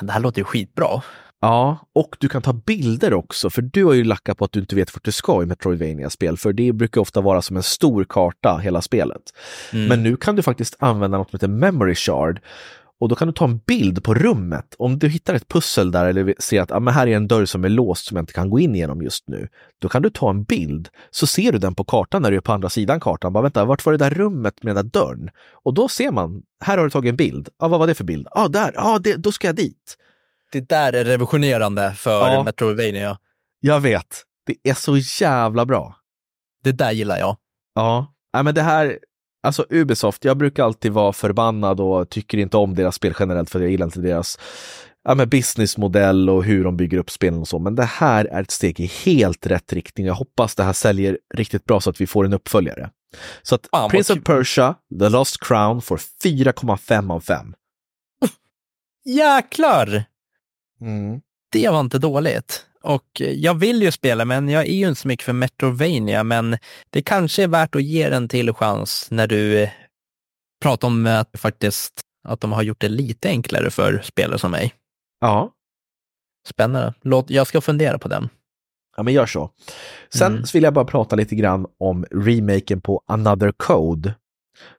[0.02, 1.02] Det här låter ju skitbra.
[1.42, 4.60] Ja, och du kan ta bilder också, för du har ju lackat på att du
[4.60, 8.04] inte vet vart du ska i Metroidvania-spel, för det brukar ofta vara som en stor
[8.08, 9.22] karta, hela spelet.
[9.72, 9.86] Mm.
[9.86, 12.40] Men nu kan du faktiskt använda något som heter Memory Shard
[13.02, 14.74] och då kan du ta en bild på rummet.
[14.78, 17.44] Om du hittar ett pussel där eller ser att ah, men här är en dörr
[17.44, 19.48] som är låst som jag inte kan gå in genom just nu.
[19.78, 22.40] Då kan du ta en bild, så ser du den på kartan när du är
[22.40, 23.32] på andra sidan kartan.
[23.32, 25.30] Bara vänta, vart var det där rummet med den där dörren?
[25.64, 27.48] Och då ser man, här har du tagit en bild.
[27.58, 28.26] Ah, vad var det för bild?
[28.30, 29.96] Ja, ah, där, ah, det, då ska jag dit.
[30.52, 32.42] Det där är revolutionerande för Ja.
[32.42, 33.18] Metroidvania.
[33.60, 35.96] Jag vet, det är så jävla bra.
[36.64, 37.36] Det där gillar jag.
[37.74, 38.98] Ja, Nej, men det här,
[39.42, 43.60] alltså Ubisoft, jag brukar alltid vara förbannad och tycker inte om deras spel generellt för
[43.60, 44.38] jag gillar inte deras
[45.04, 47.58] ja, men businessmodell och hur de bygger upp spelen och så.
[47.58, 50.06] Men det här är ett steg i helt rätt riktning.
[50.06, 52.90] Jag hoppas det här säljer riktigt bra så att vi får en uppföljare.
[53.42, 54.24] Så att vad Prince of.
[54.24, 57.54] Persia, The Lost Crown får 4,5 av 5.
[59.04, 60.04] Jäklar!
[61.52, 62.66] Det var inte dåligt.
[62.82, 66.58] och jag vill ju spela, men jag är ju inte så mycket för Metrovania, men
[66.90, 69.68] det kanske är värt att ge den till chans när du
[70.62, 74.74] pratar om att faktiskt att de har gjort det lite enklare för spelare som mig.
[75.20, 75.52] Ja.
[76.48, 76.94] Spännande.
[77.02, 78.28] Låt, jag ska fundera på den.
[78.96, 79.50] Ja, men gör så.
[80.14, 80.44] Sen Mm.
[80.52, 84.14] vill jag bara prata lite grann om remaken på Another Code,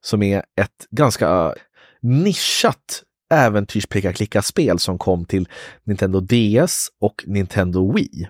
[0.01, 1.55] som är ett ganska
[2.01, 5.49] nischat äventyrsplicka-klicka-spel som kom till
[5.83, 8.29] Nintendo DS och Nintendo Wii.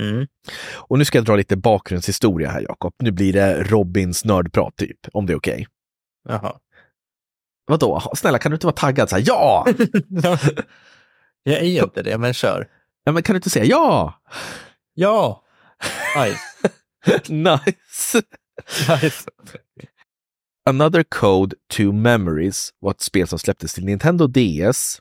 [0.00, 0.26] Mm.
[0.74, 2.94] Och nu ska jag dra lite bakgrundshistoria här, Jakob.
[2.98, 5.66] Nu blir det Robins nördprat, typ, om det är okej.
[6.28, 6.58] Jaha.
[7.66, 8.12] Vadå?
[8.16, 9.24] Snälla, kan du inte vara taggad så här?
[9.26, 9.66] Ja!
[11.42, 12.68] jag är ju inte det, men kör.
[13.04, 14.14] ja men kan du inte säga ja?
[14.94, 15.42] Ja!
[16.16, 16.38] Nice.
[17.32, 18.22] nice!
[18.88, 19.30] nice.
[20.68, 25.00] Another Code to Memories var ett spel som släpptes till Nintendo DS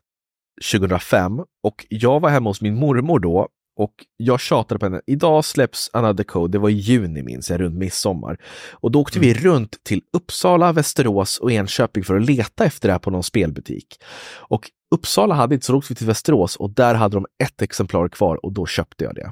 [0.72, 3.48] 2005 och jag var hemma hos min mormor då
[3.80, 5.02] och jag tjatade på henne.
[5.08, 8.38] Idag släpps Another Code, det var i juni minns jag, runt midsommar.
[8.72, 12.94] Och då åkte vi runt till Uppsala, Västerås och Enköping för att leta efter det
[12.94, 14.00] här på någon spelbutik.
[14.36, 17.62] Och Uppsala hade inte, så då åkte vi till Västerås och där hade de ett
[17.62, 19.32] exemplar kvar och då köpte jag det.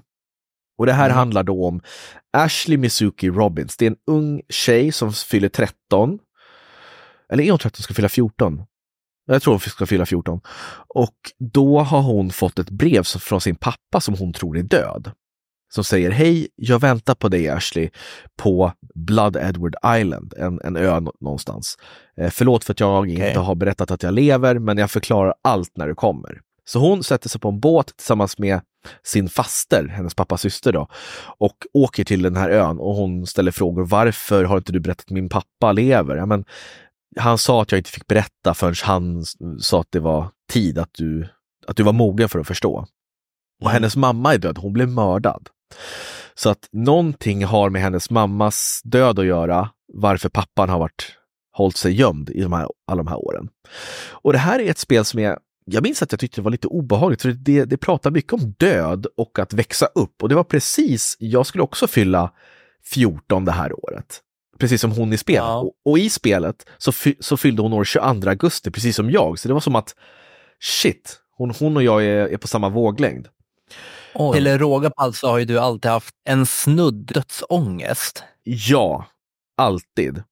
[0.77, 1.17] Och det här Mm.
[1.17, 1.81] handlar då om
[2.37, 3.77] Ashley Mizuki Robbins.
[3.77, 6.19] Det är en ung tjej som fyller 13.
[7.29, 8.63] Eller är hon 13 ska fylla 14?
[9.25, 10.41] Jag tror hon ska fylla 14.
[10.95, 11.15] Och
[11.53, 15.11] då har hon fått ett brev från sin pappa som hon tror är död.
[15.73, 17.89] Som säger hej, jag väntar på dig Ashley
[18.37, 21.77] på Blood Edward Island, en, en ö nå- någonstans.
[22.17, 23.27] Eh, förlåt för att jag Okej.
[23.27, 26.41] inte har berättat att jag lever, men jag förklarar allt när du kommer.
[26.65, 28.61] Så hon sätter sig på en båt tillsammans med
[29.03, 30.87] sin faster, hennes pappas syster då,
[31.37, 33.85] och åker till den här ön och hon ställer frågor.
[33.85, 36.15] Varför har inte du berättat att min pappa lever?
[36.15, 36.45] Ja, men,
[37.17, 39.23] han sa att jag inte fick berätta förrän han
[39.59, 41.27] sa att det var tid att du,
[41.67, 42.85] att du var mogen för att förstå.
[43.61, 43.73] Och Mm.
[43.73, 45.49] hennes mamma är död, hon blev mördad.
[46.35, 51.15] Så att någonting har med hennes mammas död att göra, varför pappan har varit,
[51.51, 53.49] hållit sig gömd i de här, alla de här åren.
[54.11, 56.51] Och det här är ett spel som är jag minns att jag tyckte det var
[56.51, 60.23] lite obehagligt, för det, det pratar mycket om död och att växa upp.
[60.23, 62.31] Och det var precis, jag skulle också fylla
[62.85, 64.21] 14 det här året.
[64.59, 65.43] Precis som hon i spelet.
[65.43, 65.59] Ja.
[65.59, 69.39] Och, och i spelet så, fy, så fyllde hon år 22 augusti, precis som jag.
[69.39, 69.95] Så det var som att,
[70.59, 73.27] shit, hon, hon och jag är, är på samma våglängd.
[74.13, 78.23] Och till råga på allt så har ju du alltid haft en snudd dödsångest.
[78.43, 79.05] Ja,
[79.57, 80.23] alltid.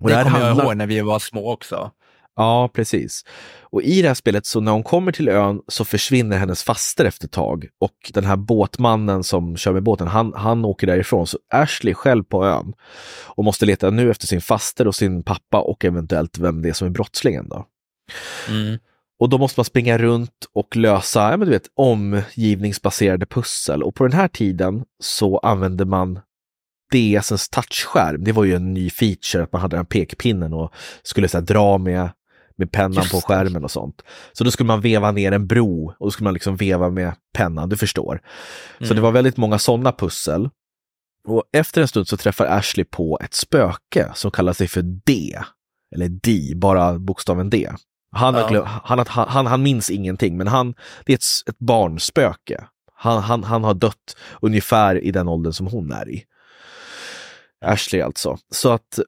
[0.00, 1.90] Och det här kommer jag ihåg när vi var små också.
[2.36, 3.24] Ja, precis.
[3.60, 7.04] Och i det här spelet, så när hon kommer till ön så försvinner hennes faster
[7.04, 7.66] efter ett tag.
[7.80, 11.26] Och den här båtmannen som kör med båten, han, han åker därifrån.
[11.26, 12.72] Så Ashley själv på ön
[13.26, 16.72] och måste leta nu efter sin faster och sin pappa och eventuellt vem det är
[16.72, 17.48] som är brottslingen.
[17.48, 17.66] Då.
[18.48, 18.78] Mm.
[19.18, 23.82] Och då måste man springa runt och lösa ja, men du vet, omgivningsbaserade pussel.
[23.82, 26.20] Och på den här tiden så använde man
[26.92, 28.24] DSens touchskärm.
[28.24, 31.44] Det var ju en ny feature att man hade den pekpinnen och skulle så här,
[31.44, 32.10] dra med,
[32.62, 34.02] med pennan Just på skärmen och sånt.
[34.32, 37.14] Så då skulle man veva ner en bro och då skulle man liksom veva med
[37.34, 38.20] pennan, du förstår.
[38.78, 38.96] Så Mm.
[38.96, 40.48] det var väldigt många sådana pussel.
[41.28, 45.38] Och efter en stund så träffar Ashley på ett spöke som kallar sig för D.
[45.94, 47.70] Eller D, bara bokstaven D.
[48.16, 48.48] Han, Ja.
[48.48, 50.74] glöm, han, han, han, minns ingenting, men han,
[51.06, 52.64] det är ett, ett barnspöke.
[52.94, 56.24] Han, han, han har dött ungefär i den åldern som hon är i.
[57.64, 58.38] Ashley alltså.
[58.50, 58.98] Så att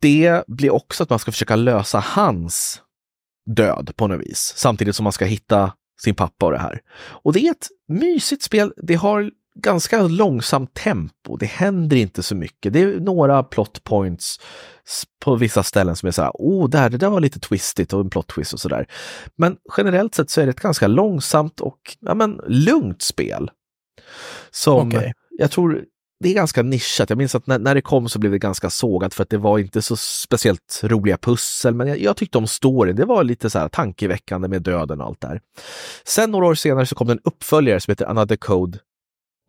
[0.00, 2.82] det blir också att man ska försöka lösa hans
[3.46, 4.52] död på något vis.
[4.56, 6.80] Samtidigt som man ska hitta sin pappa och det här.
[6.96, 8.72] Och det är ett mysigt spel.
[8.76, 11.36] Det har ganska långsamt tempo.
[11.36, 12.72] Det händer inte så mycket.
[12.72, 14.40] Det är några plot points
[15.24, 18.00] på vissa ställen som är så här, oh, där, det där var lite twistigt och
[18.00, 18.86] en plot twist och sådär.
[19.36, 23.50] Men generellt sett så är det ett ganska långsamt och ja, men, lugnt spel.
[24.50, 25.12] Som Okej.
[25.30, 25.84] jag tror
[26.24, 27.10] det är ganska nischat.
[27.10, 29.38] Jag minns att när, när det kom så blev det ganska sågat för att det
[29.38, 31.74] var inte så speciellt roliga pussel.
[31.74, 32.96] Men jag, jag tyckte om storyn.
[32.96, 35.40] Det var lite så här tankeväckande med döden och allt där.
[36.04, 38.78] Sen några år senare så kom det en uppföljare som heter Another Code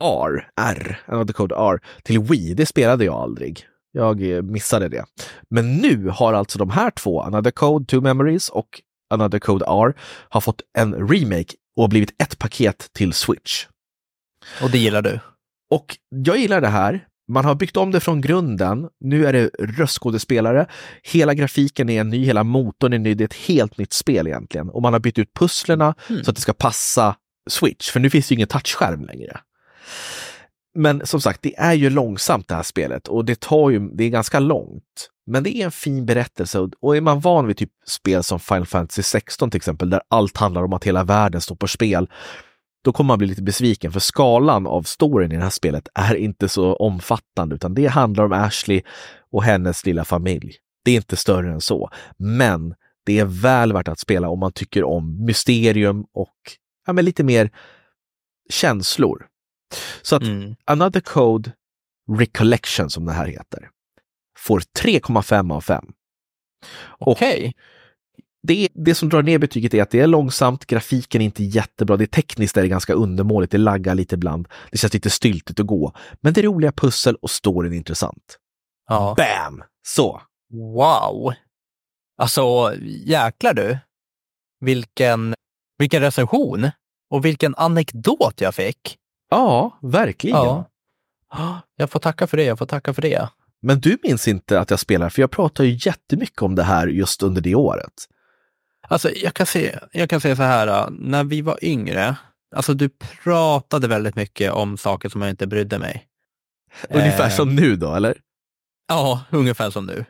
[0.03, 2.53] R, R, Another Code R till Wii.
[2.53, 3.65] Det spelade jag aldrig.
[3.91, 5.05] Jag eh, missade det.
[5.49, 9.93] Men nu har alltså de här två, Another Code, Two Memories och Another Code R,
[10.29, 13.65] har fått en remake och blivit ett paket till Switch.
[14.63, 15.19] Och det gillar du?
[15.75, 17.05] Och jag gillar det här.
[17.27, 18.87] Man har byggt om det från grunden.
[18.99, 20.67] Nu är det röstskådespelare.
[21.03, 23.13] Hela grafiken är ny, hela motorn är ny.
[23.13, 24.69] Det är ett helt nytt spel egentligen.
[24.69, 26.23] Och man har bytt ut pusslerna Mm.
[26.23, 27.15] så att det ska passa
[27.49, 29.39] Switch, för nu finns det ju ingen touchskärm längre.
[30.77, 34.03] Men som sagt, det är ju långsamt det här spelet och det tar ju, det
[34.03, 35.09] är ganska långt.
[35.31, 38.39] Men det är en fin berättelse och- och är man van vid typ spel som
[38.39, 42.09] Final Fantasy 16 till exempel, där allt handlar om att hela världen står på spel,
[42.85, 46.15] då kommer man bli lite besviken för skalan av storyn i det här spelet är
[46.15, 48.81] inte så omfattande utan det handlar om Ashley
[49.31, 50.55] och hennes lilla familj.
[50.83, 51.89] Det är inte större än så.
[52.17, 56.35] Men det är väl värt att spela om man tycker om mysterium och
[56.87, 57.51] ja, men lite mer
[58.49, 59.27] känslor.
[60.01, 60.55] Så att Mm.
[60.65, 61.51] Another Code
[62.17, 63.69] Recollection som det här heter
[64.37, 65.85] får 3,5 av 5.
[66.77, 67.53] Och Okej.
[68.45, 71.97] Det, det som drar ner betyget är att det är långsamt, grafiken är inte jättebra,
[71.97, 75.59] det är tekniskt är det ganska undermåligt, det laggar lite ibland, det känns lite styltigt
[75.59, 75.93] att gå.
[76.21, 78.37] Men det är roliga pussel och storyn är intressant.
[78.87, 79.15] Ja.
[79.17, 79.63] Bam!
[79.87, 80.21] Så!
[80.53, 81.33] Wow!
[82.17, 83.77] Alltså, jäklar du.
[84.59, 85.35] Vilken,
[85.77, 86.69] vilken recension
[87.09, 88.97] och vilken anekdot jag fick.
[89.29, 90.37] Ja, verkligen.
[90.37, 90.65] Ja.
[91.75, 93.29] Jag får tacka för det, jag får tacka för det.
[93.61, 96.87] Men du minns inte att jag spelar, för jag pratar ju jättemycket om det här
[96.87, 97.93] just under det året.
[98.87, 102.15] Alltså, jag kan, se, jag kan säga så här, äh, när vi var yngre,
[102.55, 102.89] alltså du
[103.23, 106.07] pratade väldigt mycket om saker som jag inte brydde mig.
[106.89, 107.35] Ungefär Eh.
[107.35, 108.17] som nu då, eller?
[108.87, 110.05] Ja, ungefär som nu.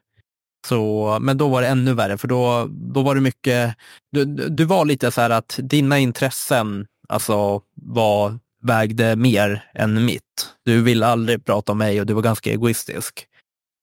[0.67, 3.75] Så, men då var det ännu värre, för då, då var det mycket,
[4.11, 10.55] du, du var lite så här att dina intressen alltså var, vägde mer än mitt.
[10.65, 13.27] Du ville aldrig prata om mig och du var ganska egoistisk.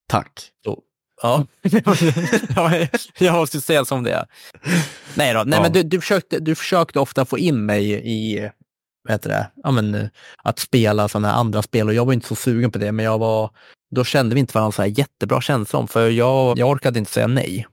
[0.09, 0.51] Tack.
[0.65, 0.77] Ja,
[2.57, 2.87] ja
[3.19, 4.27] jag måste säga som det är.
[5.15, 5.63] Nej då, nej Ja.
[5.63, 8.41] men du, du, försökte, du försökte ofta få in mig i,
[9.05, 10.11] vad heter det, ja, men,
[10.43, 13.05] att spela sådana här andra spel och jag var inte så sugen på det, men
[13.05, 13.51] jag var,
[13.95, 17.11] då kände vi inte varandra så här jättebra känsla om, för jag, jag orkade inte
[17.13, 17.67] säga nej.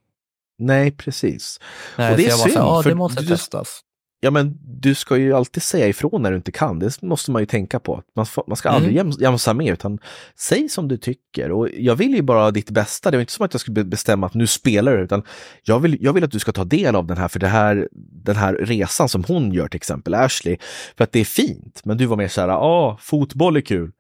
[0.62, 1.60] Nej, precis.
[1.98, 3.82] nej Och det är synd, här, ja, för det måste du- testas.
[4.22, 6.80] Ja, men du ska ju alltid säga ifrån när du inte kan.
[6.80, 8.04] Det måste man ju tänka på.
[8.16, 9.08] Man, man ska aldrig Mm.
[9.12, 10.00] jäms- jamsa med, utan
[10.40, 11.52] säg som du tycker.
[11.52, 13.12] Och jag vill ju bara ditt bästa.
[13.12, 15.24] Det är inte som att jag skulle be- bestämma att nu spelar du, utan
[15.64, 17.88] jag vill, jag vill att du ska ta del av den här, för det här,
[18.24, 20.58] den här resan som hon gör till exempel, Ashley,
[20.98, 21.82] för att det är fint.
[21.86, 23.92] Men du var mer så här, ja, fotboll är kul.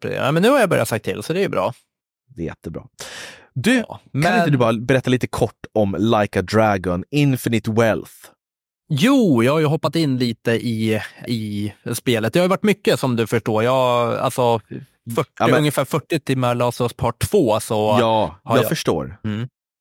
[0.00, 1.72] Ja, men nu har jag börjat sagt till, så det är bra.
[2.36, 2.82] Det är jättebra.
[3.54, 7.70] Du, Ja, kan men- inte du bara berätta lite kort om Like a Dragon, Infinite
[7.70, 8.12] Wealth?
[8.88, 12.32] Jo, jag har ju hoppat in lite i, i spelet.
[12.32, 13.62] Det har ju varit mycket som du förstår.
[13.64, 14.60] Jag, alltså,
[15.14, 17.60] 40, Ja, men- ungefär 40 timmar Last of Part 2.
[17.60, 19.16] Så, Ja, jag, jag- förstår.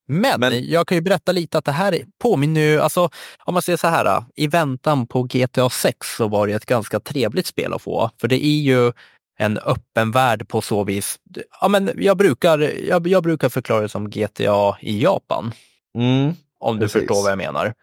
[0.07, 3.09] men, men- jag kan ju berätta lite att det här påminner ju, alltså
[3.45, 6.99] om man säger så här, i väntan på GTA 6 så var det ett ganska
[6.99, 8.09] trevligt spel att få.
[8.21, 8.91] För det är ju
[9.39, 11.15] en öppen värld på så vis.
[11.61, 15.51] Ja, men jag, brukar, jag, jag brukar förklara det som GTA i Japan,
[15.97, 16.33] Mm.
[16.59, 17.01] Om du Precis.
[17.01, 17.73] förstår vad jag menar.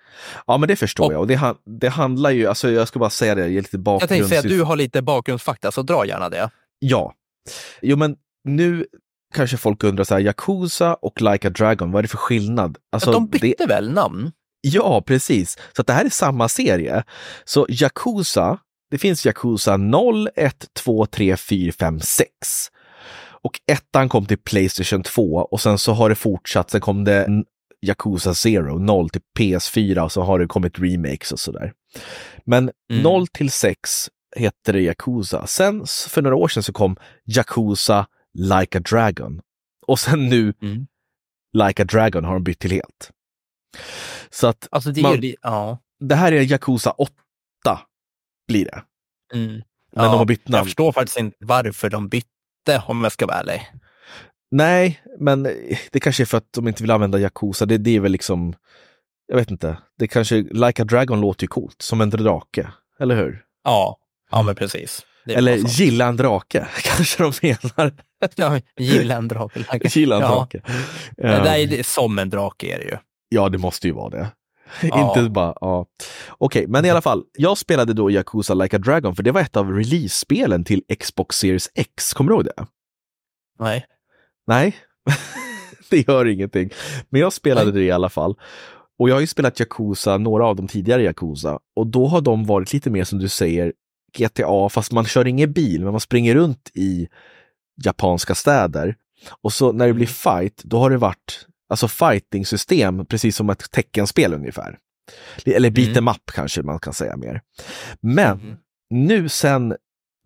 [0.47, 1.21] Ja, men det förstår Och- jag.
[1.21, 4.09] Och det, det handlar ju, alltså jag ska bara säga det, ge lite Jag bakgrund.
[4.09, 6.51] tänkte säga att du har lite bakgrundsfakta, så dra gärna det.
[6.79, 7.15] Ja.
[7.83, 8.87] Jo, men nu
[9.35, 12.79] kanske folk undrar så här, Yakuza och Like a Dragon, vad är det för skillnad?
[12.93, 14.33] Alltså, de det, bytte väl namn?
[14.61, 15.59] ja, precis.
[15.77, 17.05] Så det här är samma serie.
[17.45, 18.59] Så Yakuza,
[18.91, 22.29] det finns Yakuza 0, 1, 2, 3, 4, 5, 6.
[23.45, 27.27] Och ettan kom till Playstation 2 och sen så har det fortsatt, sen kom det
[27.87, 31.73] Yakuza Zero, 0 till PS4 och så har det kommit remakes och sådär.
[32.45, 33.03] Men Mm.
[33.03, 35.47] 0 till 6 hette det Yakuza.
[35.47, 36.97] Sen för några år sedan så kom
[37.37, 39.41] Yakuza Like a Dragon.
[39.87, 40.87] Och sen nu Mm.
[41.53, 43.11] Like a Dragon har de bytt till helt.
[44.31, 45.79] Så att Alltså det Man- li- ja.
[46.01, 47.11] det här är Yakuza 8
[48.49, 48.83] blir det.
[49.35, 49.53] Mm.
[49.53, 50.03] Men ja.
[50.11, 50.65] de har bytt Jag namn.
[50.65, 53.63] förstår faktiskt inte varför de bytte, om jag ska vara ärlig.
[54.53, 55.43] Nej, men
[55.91, 57.67] det kanske är för att de inte vill använda Yakuza.
[57.67, 58.55] Det, det är väl liksom,
[59.27, 59.77] jag vet inte.
[59.99, 62.69] Det kanske, Like a Dragon låter ju coolt, som en drake.
[63.01, 63.43] Eller hur?
[63.65, 63.99] Ja,
[64.31, 65.07] ja men precis.
[65.27, 67.93] Eller gilla en drake, kanske de menar.
[68.37, 69.65] Ja, gilla en drake.
[69.89, 70.29] gilla en Ja.
[70.29, 70.63] drake.
[71.17, 72.97] Det där är det, som en drake är det ju.
[73.29, 74.29] Ja, det måste ju vara det.
[74.83, 75.09] Ja.
[75.19, 75.87] Inte bara, ja.
[76.29, 77.25] Okej, men i alla fall.
[77.39, 81.37] Jag spelade då Yakuza Like a Dragon, för det var ett av release-spelen till Xbox
[81.37, 82.13] Series X.
[82.15, 82.67] Kommer du ihåg det?
[83.59, 83.87] Nej.
[84.47, 84.77] Nej,
[85.91, 86.71] det gör ingenting.
[87.11, 88.35] Men jag spelade det i alla fall.
[88.99, 91.59] Och jag har ju spelat Yakuza, några av de tidigare Yakuza.
[91.77, 93.73] Och då har de varit lite mer som du säger,
[94.19, 97.09] GTA, fast man kör ingen bil, men man springer runt i
[97.85, 98.97] japanska städer.
[99.43, 103.71] Och så när det blir fight, då har det varit alltså fighting-system, precis som ett
[103.71, 104.79] teckenspel ungefär.
[105.45, 105.99] Eller beat Mm.
[105.99, 107.41] em up kanske man kan säga mer.
[108.01, 108.57] Men Mm.
[108.91, 109.77] nu sen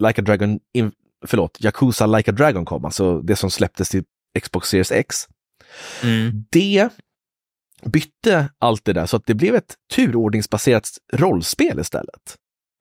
[0.06, 0.92] Like a Dragon, in,
[1.26, 4.04] förlåt, Yakuza Like a Dragon kom, alltså det som släpptes till
[4.42, 5.16] Xbox Series X,
[6.02, 6.44] Mm.
[6.50, 6.88] det
[7.84, 12.36] bytte allt det där så att det blev ett turordningsbaserat rollspel istället.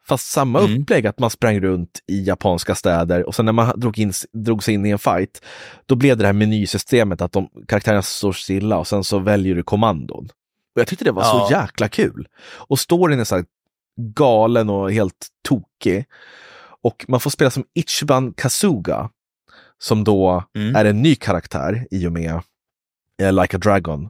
[0.08, 0.82] Fast samma Mm.
[0.82, 4.64] upplägg, att man sprang runt i japanska städer och sen när man drog, in, drog
[4.64, 5.42] sig in i en fight,
[5.86, 9.64] då blev det här menysystemet att de, karaktärerna står stilla och sen så väljer du
[9.64, 10.26] kommandon.
[10.76, 11.62] Och jag tyckte det var så Ja.
[11.62, 12.28] jäkla kul.
[12.44, 13.46] Och storyn är så här
[14.16, 16.06] galen och helt tokig.
[16.86, 19.10] Och man får spela som Ichiban Kasuga,
[19.78, 20.76] som då Mm.
[20.76, 22.40] är en ny karaktär i och med
[23.22, 24.10] eh, Like a Dragon.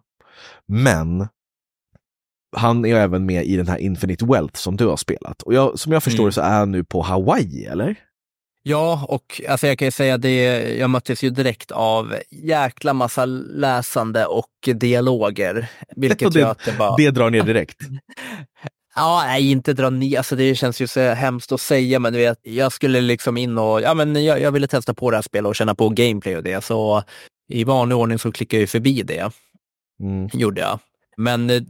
[0.68, 1.28] Men
[2.58, 5.42] han är även med i den här Infinite Wealth som du har spelat.
[5.42, 6.32] Och jag, som jag förstår Mm.
[6.32, 7.96] så är han nu på Hawaii, eller?
[8.64, 10.36] Ja, och alltså jag kan ju säga det,
[10.78, 15.72] jag möttes ju direkt av jäkla massa läsande och dialoger.
[15.96, 16.96] Vilket Och det- gör att det bara...
[16.96, 17.78] Det drar ner direkt.
[18.96, 20.18] Ja, nej, inte dra ner.
[20.18, 23.58] Alltså det känns ju så hemskt att säga, men du vet, jag skulle liksom in
[23.58, 26.38] och, ja men jag, jag ville testa på det här spelet och känna på gameplay
[26.38, 27.04] och det, så
[27.50, 29.32] i vanlig ordning så klickade jag ju förbi det,
[30.00, 30.30] Mm.
[30.34, 30.80] gjorde jag.
[31.18, 31.62] Men eh,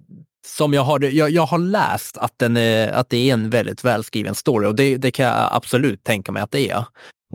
[0.47, 3.83] som jag har, jag, jag har läst att, den är, att det är en väldigt
[3.83, 6.85] välskriven story och det, det kan jag absolut tänka mig att det är.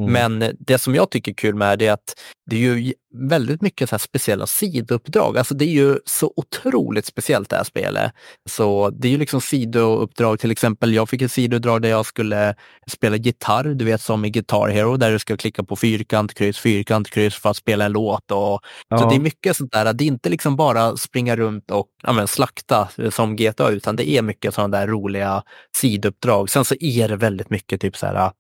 [0.01, 0.13] Mm.
[0.13, 2.15] Men det som jag tycker är kul med det är att
[2.51, 5.39] det är ju väldigt mycket så speciella sidouppdrag.
[5.39, 8.13] Alltså det är ju så otroligt speciellt det här spelet.
[8.49, 12.55] Så det är ju liksom sidouppdrag, till exempel jag fick ett sidouppdrag där jag skulle
[12.87, 16.59] spela gitarr, du vet som i Guitar Hero, där du ska klicka på fyrkant, kryss,
[16.59, 18.31] fyrkant, kryss för att spela en låt.
[18.31, 18.99] Och, Ja.
[18.99, 22.13] Så det är mycket sånt där, det är inte liksom bara springa runt och ja,
[22.13, 25.43] men, slakta som GTA, utan det är mycket sådana där roliga
[25.77, 26.51] sidouppdrag.
[26.51, 28.33] Sen så är det väldigt mycket typ så här, ah,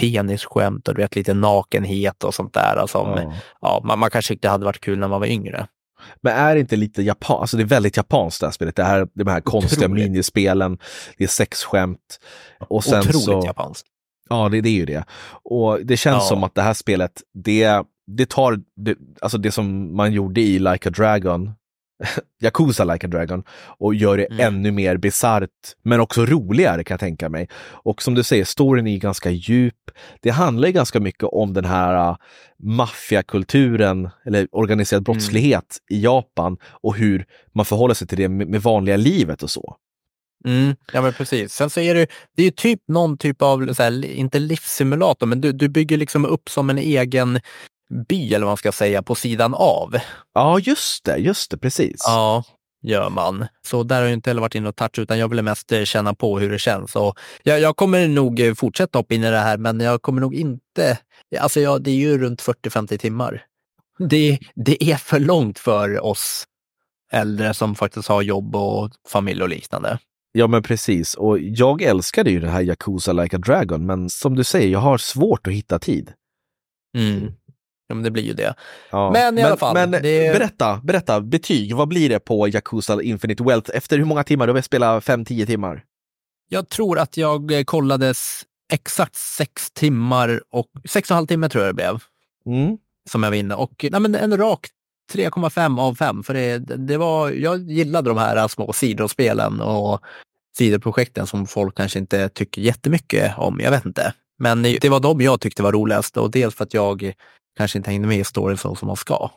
[0.00, 2.76] penisskämt och du vet lite nakenhet och sånt där.
[2.76, 3.32] Alltså, ja.
[3.60, 3.80] Ja.
[3.84, 5.66] man, man kanske tyckte det hade varit kul när man var yngre.
[6.20, 8.76] Men är det inte lite japan, alltså det är väldigt japanskt det här spelet.
[8.76, 10.04] Det här, de här konstiga Otroligt.
[10.10, 10.78] minispelen,
[11.18, 12.18] det är sexskämt.
[12.68, 13.86] Och sen Otroligt så, japanskt.
[14.28, 15.04] Ja, det, det är ju det.
[15.44, 16.28] Och det känns Ja.
[16.28, 20.58] som att det här spelet, det, det tar, det, alltså det som man gjorde i
[20.58, 21.50] Like a Dragon,
[22.42, 23.44] Yakuza Like a Dragon,
[23.78, 24.46] och gör det Mm.
[24.46, 25.48] ännu mer bisarrt,
[25.84, 27.48] men också roligare kan jag tänka mig.
[27.64, 29.74] Och som du säger, storyn är ganska djup.
[30.20, 32.16] Det handlar ju ganska mycket om den här uh,
[32.62, 37.24] maffiakulturen, eller organiserad brottslighet i Japan och hur
[37.54, 39.76] man förhåller sig till det med, med vanliga livet och så.
[40.44, 41.52] Mm, ja men precis.
[41.52, 45.40] Sen så är det, det är ju typ någon typ av, här, inte livssimulator, men
[45.40, 47.40] du, du bygger liksom upp som en egen
[48.08, 49.96] by eller vad man ska säga på sidan av.
[50.34, 52.02] Ja, just det, just det, precis.
[52.06, 52.44] Ja,
[52.82, 53.46] gör man.
[53.66, 55.84] Så där har jag inte heller varit inne och touchat utan jag ville mest eh,
[55.84, 56.96] känna på hur det känns.
[56.96, 60.20] Och jag, jag kommer nog eh, fortsätta hoppa in i det här men jag kommer
[60.20, 60.98] nog inte,
[61.40, 63.44] alltså jag, det är ju runt 40-50 timmar.
[63.98, 66.44] Det, det är för långt för oss
[67.12, 69.98] äldre som faktiskt har jobb och familj och liknande.
[70.32, 74.36] Ja men precis, och jag älskade ju det här Yakuza Like a Dragon, men som
[74.36, 76.12] du säger, jag har svårt att hitta tid.
[76.98, 77.32] Mm.
[77.92, 78.54] Ja, men det blir ju det.
[78.90, 79.10] Ja.
[79.10, 83.42] Men i alla fall, Men det- berätta, berätta, betyg, vad blir det på Yakuza Infinite
[83.44, 84.46] Wealth efter hur många timmar?
[84.46, 85.84] Du har spelat 5-10 timmar?
[86.48, 91.48] Jag tror att jag eh, kollades exakt sex timmar och sex och en halv timme
[91.48, 91.98] tror jag det blev.
[92.46, 92.78] Mm.
[93.10, 94.66] som jag var inne och nej, men en rak
[95.12, 96.22] 3,5 av 5.
[96.22, 100.00] För det, det var, jag gillade de här små sidospelen och
[100.58, 103.60] sidoprojekten som folk kanske inte tycker jättemycket om.
[103.60, 104.14] Jag vet inte.
[104.38, 107.12] Men det var de jag tyckte var roligast och dels för att jag
[107.56, 109.30] kanske inte hängde med i storyn så som man ska.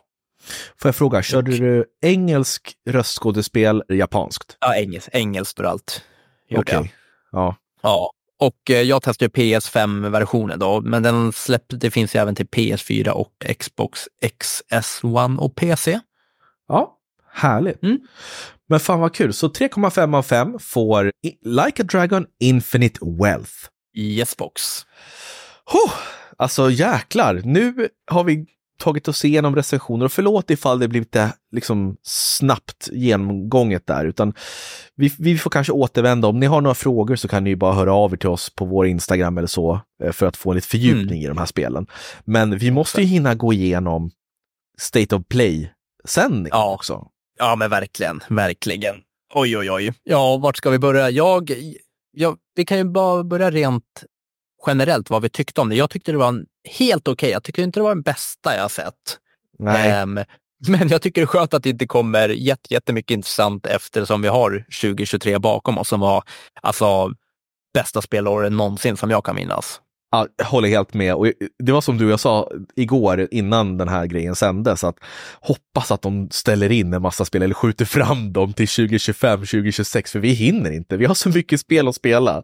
[0.77, 4.57] Får jag fråga, körde du engelsk röstskådespel japanskt?
[4.59, 6.03] Ja, engels, engelskt och allt.
[6.55, 6.75] Okej.
[6.75, 6.87] jag.
[7.31, 7.55] Ja.
[7.81, 12.45] Ja, och eh, jag testade PS5-versionen då, men den släppte, det finns ju även till
[12.47, 14.07] PS4 och Xbox
[14.41, 15.99] XS1 och PC.
[16.67, 16.97] ja,
[17.33, 17.83] härligt.
[17.83, 17.99] Mm.
[18.67, 21.11] Men fan vad kul, så 3,5 av 5 får
[21.41, 23.53] Like a Dragon Infinite Wealth.
[23.93, 24.85] i Xbox.
[25.71, 25.93] Huh,
[26.37, 28.45] alltså jäklar, nu har vi
[28.79, 34.33] tagit oss igenom recensioner och förlåt ifall det blir lite liksom snabbt genomgånget där, utan
[34.95, 36.27] vi, vi får kanske återvända.
[36.27, 38.49] Om ni har några frågor så kan ni ju bara höra av er till oss
[38.55, 41.45] på vår Instagram eller så eh, för att få en lite fördjupning i de här
[41.45, 41.87] spelen.
[42.25, 44.11] Men vi måste ju hinna gå igenom
[44.77, 45.71] State of Play
[46.05, 46.73] sen Ja.
[46.73, 47.07] också.
[47.39, 48.95] Ja, men verkligen, verkligen.
[49.33, 49.93] Oj, oj, oj.
[50.03, 51.09] Ja, vart ska vi börja?
[51.09, 51.51] Jag,
[52.11, 54.03] jag, vi kan ju bara börja rent
[54.67, 55.75] generellt vad vi tyckte om det.
[55.75, 56.45] Jag tyckte det var en
[56.77, 57.29] helt okej.
[57.29, 59.19] Jag tycker inte det var den bästa jag sett.
[59.59, 60.19] Nej, Ehm,
[60.67, 64.27] men jag tycker det är skönt att det inte kommer jätte, jättemycket intressant eftersom vi
[64.27, 66.23] har 2023 bakom oss som var
[66.61, 67.11] alltså
[67.73, 69.81] bästa spelåren någonsin som jag kan minnas.
[70.11, 71.15] Ja, jag håller helt med.
[71.15, 71.31] Och
[71.63, 74.95] det var som du och jag sa igår innan den här grejen sändes, att
[75.41, 80.11] hoppas att de ställer in en massa spel eller skjuter fram dem till 2025, 2026,
[80.11, 80.97] för vi hinner inte.
[80.97, 82.43] Vi har så mycket spel att spela.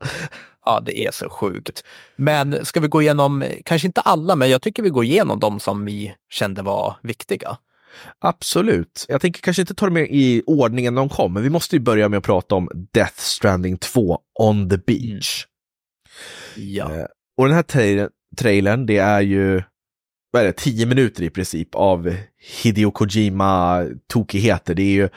[0.65, 1.83] Ja, det är så sjukt.
[2.15, 5.59] Men ska vi gå igenom, kanske inte alla, men jag tycker vi går igenom de
[5.59, 7.57] som vi kände var viktiga.
[8.19, 9.05] Absolut.
[9.07, 11.79] Jag tänker kanske inte ta det med i ordningen de kom, men vi måste ju
[11.79, 15.45] börja med att prata om Death Stranding 2 On the Beach.
[16.55, 16.95] Ja.
[16.95, 17.05] Eh,
[17.37, 19.63] Och den här tra- trailern, det är ju
[20.31, 22.15] vad är det, tio minuter i princip av
[22.63, 24.73] Hideo Kojima tokigheter.
[24.73, 25.09] Det är ju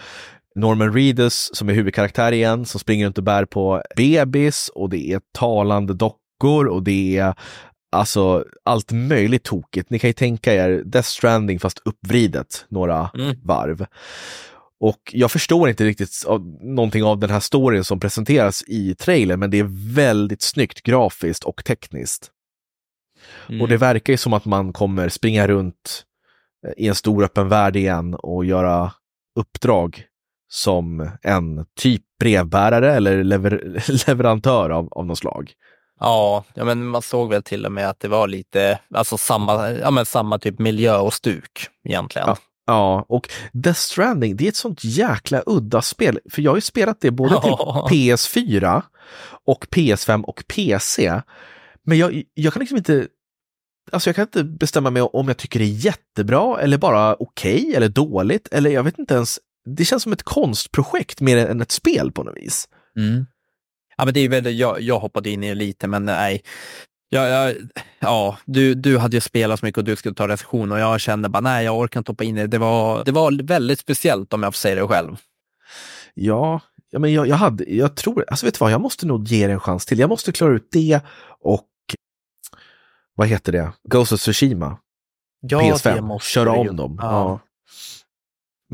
[0.55, 5.13] Norman Reedus som är huvudkaraktär igen, som springer runt och bär på bebis och det
[5.13, 7.35] är talande dockor och det är
[7.93, 9.91] alltså allt möjligt tokigt.
[9.91, 13.37] Ni kan ju tänka er Death Stranding fast uppvridet några mm.
[13.43, 13.87] varv.
[14.81, 16.25] Och jag förstår inte riktigt
[16.61, 21.45] någonting av den här storyn som presenteras i trailern, men det är väldigt snyggt grafiskt
[21.45, 22.31] och tekniskt.
[23.49, 23.61] Mm.
[23.61, 26.05] Och det verkar ju som att man kommer springa runt
[26.67, 28.93] eh, i en stor öppen värld igen och göra
[29.41, 30.07] uppdrag
[30.55, 35.53] som en typ brevbärare eller lever leverantör av, av något slag.
[36.01, 39.71] Ja, ja, men man såg väl till och med att det var lite, alltså samma,
[39.71, 42.29] ja, men samma typ miljö och stuk egentligen.
[42.29, 42.37] Ja.
[42.67, 46.19] Ja, och Death Stranding, det är ett sånt jäkla udda spel.
[46.31, 47.53] För jag har ju spelat det både till
[47.91, 48.83] PS4
[49.45, 51.21] och PS5 och PC.
[51.83, 53.07] Men jag, jag kan liksom inte
[53.93, 57.61] Alltså jag kan inte bestämma mig om jag tycker det är jättebra eller bara okej
[57.61, 59.39] okay, eller dåligt eller jag vet inte ens.
[59.65, 62.69] Det känns som ett konstprojekt mer än ett spel på något vis.
[62.97, 63.27] Mm.
[63.97, 66.43] Ja, men det är väl, jag, jag hoppade in i det lite, men nej.
[67.09, 67.55] Ja, ja,
[67.99, 71.01] ja du, du hade ju spelat så mycket och du skulle ta recension och jag
[71.01, 72.47] kände bara nej, jag orkar inte hoppa in i det.
[72.47, 75.17] Det var, det var väldigt speciellt om jag får säga det själv.
[76.15, 76.61] Ja,
[76.91, 79.47] ja men jag, jag hade, jag tror, alltså vet du vad, jag måste nog ge
[79.47, 79.99] det en chans till.
[79.99, 81.01] Jag måste klara ut det
[81.41, 81.69] och
[83.15, 84.79] vad heter det, Ghost of Tsushima.
[85.41, 86.99] Ja, PS5, köra om dem.
[87.03, 87.41] Ja.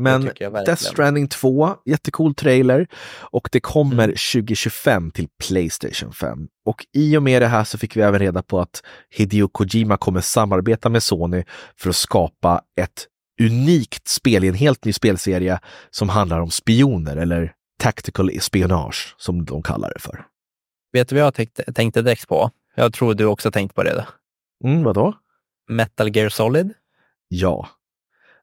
[0.01, 0.29] Men
[0.65, 2.87] Death Stranding 2, jättecool trailer
[3.19, 4.15] och det kommer mm.
[4.33, 6.47] 2025 till Playstation 5.
[6.65, 9.97] Och i och med det här så fick vi även reda på att Hideo Kojima
[9.97, 11.43] kommer samarbeta med Sony
[11.77, 13.07] för att skapa ett
[13.41, 19.45] unikt spel i en helt ny spelserie som handlar om spioner eller tactical spionage som
[19.45, 20.25] de kallar det för.
[20.93, 22.49] Vet du vad jag tänkte, tänkte direkt på?
[22.75, 24.05] Jag tror du också tänkt på det.
[24.63, 25.13] Mm, vadå?
[25.69, 26.73] Metal Gear Solid?
[27.27, 27.69] Ja.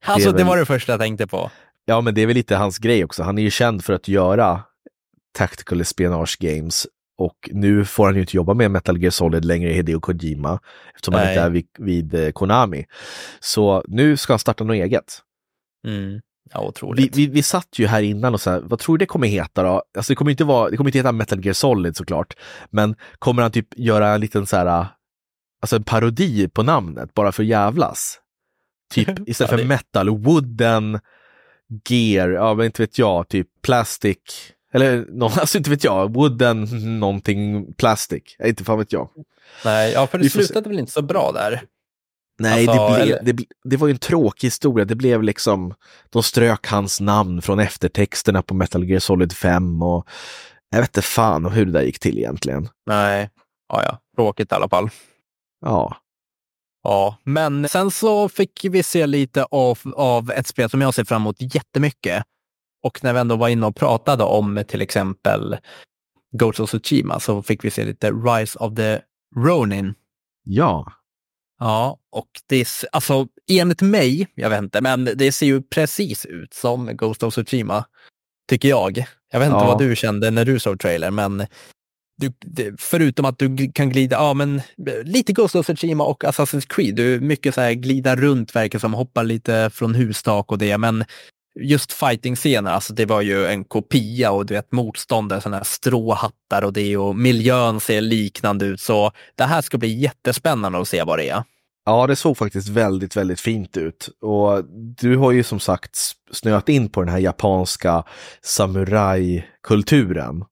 [0.05, 0.44] Alltså, det, väl...
[0.44, 1.51] det var det första jag tänkte på.
[1.84, 3.22] Ja, men det är väl lite hans grej också.
[3.22, 4.62] Han är ju känd för att göra
[5.32, 6.86] tactical espionage games
[7.18, 10.61] och nu får han ju inte jobba med Metal Gear Solid längre, Hideo Kojima,
[10.94, 11.22] eftersom Nej.
[11.22, 12.86] han inte är vid, vid eh, Konami.
[13.40, 15.22] Så nu ska han starta något eget.
[15.86, 16.20] Mm.
[16.53, 17.16] Ja, otroligt.
[17.16, 19.28] Vi, vi, vi satt ju här innan och så här, vad tror du det kommer
[19.28, 19.82] heta då?
[19.96, 22.36] Alltså det kommer inte vara, det kommer inte heta Metal Gear Solid såklart,
[22.70, 24.86] men kommer han typ göra en liten så här,
[25.62, 28.20] alltså en parodi på namnet bara för jävlas?
[28.91, 31.01] Typ istället för metal, wooden,
[31.89, 34.18] gear, ja men inte vet jag, typ plastic.
[34.72, 36.68] Eller no, alltså inte vet jag, wooden
[37.01, 38.22] någonting plastic.
[38.45, 39.09] Inte fan vet jag.
[39.64, 41.62] Nej, ja för det slutade väl inte så bra där.
[42.41, 43.32] Nej, alltså, det, blev, eller...
[43.32, 44.84] det, det, var ju en tråkig historia.
[44.84, 45.74] Det blev liksom,
[46.11, 50.09] de strök hans namn från eftertexterna på Metal Gear Solid 5 och
[50.70, 52.68] jag vet inte fan hur det där gick till egentligen.
[52.86, 53.30] Nej,
[53.68, 54.91] ja, ja, tråkigt i alla fall.
[55.61, 55.97] Ja.
[56.83, 61.05] Ja, men sen så fick vi se lite av, av ett spel som jag ser
[61.05, 62.24] fram emot jättemycket.
[62.83, 65.57] Och när vi ändå var inne och pratade om till exempel
[66.33, 69.01] Ghost of Tsushima så fick vi se lite Rise of the
[69.37, 69.95] Ronin.
[70.45, 70.93] Ja.
[71.59, 76.26] Ja, och det är, alltså enligt mig, jag vet inte, men det ser ju precis
[76.26, 77.85] ut som Ghost of Tsushima,
[78.49, 79.05] tycker jag.
[79.31, 79.66] Jag vet inte ja.
[79.66, 81.47] vad du kände när du såg trailer, men
[82.18, 82.32] du,
[82.78, 84.62] förutom att du kan glida, ja men eh,
[85.04, 88.94] lite Ghost of Tsushima och Assassin's Creed, du mycket så här glida runt verkar som,
[88.94, 91.04] hoppar lite från hustak och det, men
[91.60, 96.64] just fighting-scener, alltså det var ju en kopia och du vet motståndare, sådana här stråhattar
[96.64, 101.02] och det och miljön ser liknande ut, så det här ska bli jättespännande att se
[101.02, 101.42] vad det är.
[101.84, 104.08] Ja, det såg faktiskt väldigt, väldigt fint ut.
[104.20, 104.64] Och
[105.00, 105.98] du har ju som sagt
[106.32, 108.04] snöat in på den här japanska
[108.42, 110.44] samurajkulturen.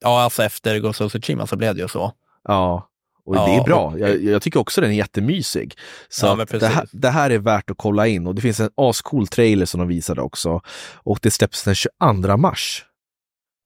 [0.00, 2.12] Ja, alltså efter Ghost of Tsushima så blev det ju så.
[2.44, 2.88] Ja,
[3.28, 3.86] och ja, det är bra.
[3.86, 3.98] Och...
[3.98, 5.78] Jag, jag, tycker också den är jättemysig.
[6.08, 8.70] Så ja, det, här, det, här, är värt att kolla in och det finns en
[8.74, 10.60] ascool trailer som de visade också.
[10.94, 12.84] Och det släpps den 22 mars.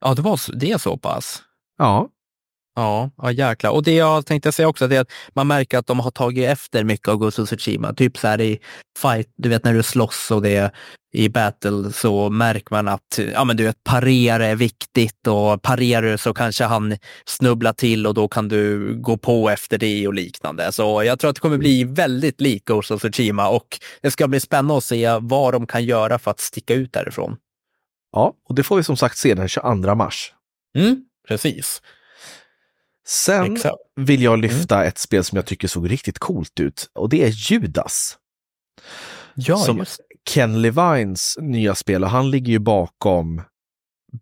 [0.00, 1.42] Ja, det, var, det är så pass?
[1.78, 2.08] Ja.
[2.74, 3.70] Ja, ja jäklar.
[3.70, 6.84] Och det jag tänkte säga också, är att man märker att de har tagit efter
[6.84, 7.94] mycket av Ghost of Tsushima.
[7.94, 8.60] Typ så här i
[8.98, 10.72] fight, du vet när du slåss och det
[11.14, 16.02] i battle så märker man att ja, men du vet, parera är viktigt och parerar
[16.02, 16.96] du så kanske han
[17.26, 20.72] snubblar till och då kan du gå på efter det och liknande.
[20.72, 24.28] Så jag tror att det kommer bli väldigt lik Ghost of Tsushima och det ska
[24.28, 27.36] bli spännande att se vad de kan göra för att sticka ut därifrån.
[28.12, 30.32] Ja, och det får vi som sagt se den 22 mars.
[30.78, 31.82] Mm, precis.
[33.06, 33.76] Sen Exakt.
[33.96, 34.88] vill jag lyfta mm.
[34.88, 38.18] ett spel som jag tycker såg riktigt coolt ut och det är Judas.
[39.34, 40.00] Ja, som just.
[40.30, 43.42] Ken Levines nya spel och han ligger ju bakom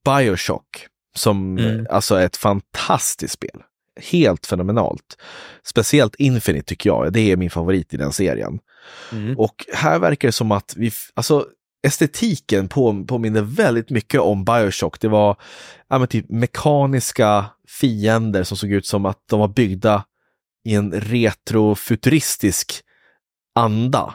[0.04, 1.86] Bioshock som mm.
[1.90, 3.62] alltså är ett fantastiskt spel.
[4.00, 5.16] Helt fenomenalt.
[5.62, 8.58] Speciellt Infinite tycker jag, det är min favorit i den serien.
[9.12, 9.38] Mm.
[9.38, 11.46] Och här verkar det som att vi, alltså
[11.82, 15.00] estetiken på, påminner väldigt mycket om Bioshock.
[15.00, 15.36] Det var
[15.88, 17.46] ja, men typ mekaniska
[17.80, 20.04] fiender som såg ut som att de var byggda
[20.64, 22.72] i en retrofuturistisk
[23.54, 24.14] anda.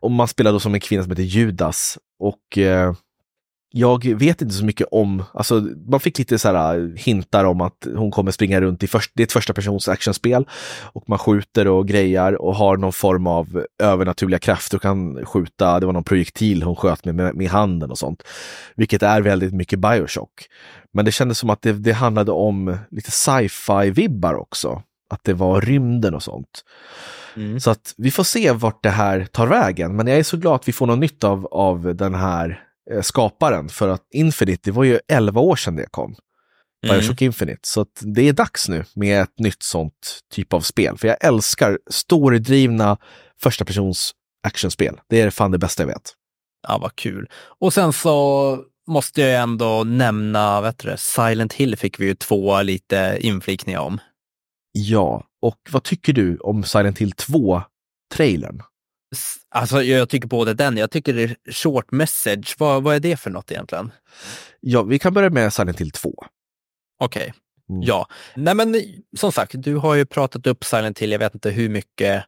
[0.00, 1.98] Och man spelade då som en kvinna som heter Judas.
[2.18, 2.94] Och eh,
[3.70, 7.60] jag vet inte så mycket om, alltså man fick lite så här äh, hintar om
[7.60, 10.46] att hon kommer springa runt i först, det är ett första persons actionspel
[10.92, 15.80] och man skjuter och grejar och har någon form av övernaturliga krafter och kan skjuta,
[15.80, 18.22] det var någon projektil hon sköt med, med, med handen och sånt.
[18.76, 20.46] Vilket är väldigt mycket Bioshock.
[20.92, 24.82] Men det kändes som att det, det handlade om lite sci-fi vibbar också.
[25.10, 26.64] Att det var rymden och sånt.
[27.36, 27.60] Mm.
[27.60, 29.96] Så att vi får se vart det här tar vägen.
[29.96, 32.67] Men jag är så glad att vi får något nytt av, av den här
[33.02, 36.16] skaparen för att Infinite, det var ju 11 år sedan det kom.
[36.82, 37.26] Bioshock mm.
[37.26, 37.60] Infinite.
[37.62, 40.98] Så det är dags nu med ett nytt sånt typ av spel.
[40.98, 42.96] För jag älskar storydrivna
[43.40, 44.12] första persons
[44.42, 45.00] actionspel.
[45.08, 46.14] Det är fan det bästa jag vet.
[46.68, 47.28] Ja, vad kul.
[47.60, 52.62] Och sen så måste jag ändå nämna, vet du, Silent Hill fick vi ju två
[52.62, 54.00] lite inflikningar om.
[54.72, 58.62] Ja, och vad tycker du om Silent Hill 2-trailern?
[59.50, 62.54] Alltså jag tycker både den, jag tycker det är short message.
[62.58, 63.92] Vad, vad är det för något egentligen?
[64.60, 66.14] Ja, vi kan börja med Silent Hill 2.
[67.00, 67.32] Okej, okay.
[67.70, 67.82] mm.
[67.82, 68.06] ja.
[68.36, 68.82] Nej men
[69.16, 72.24] som sagt, du har ju pratat upp Silent Hill, jag vet inte hur mycket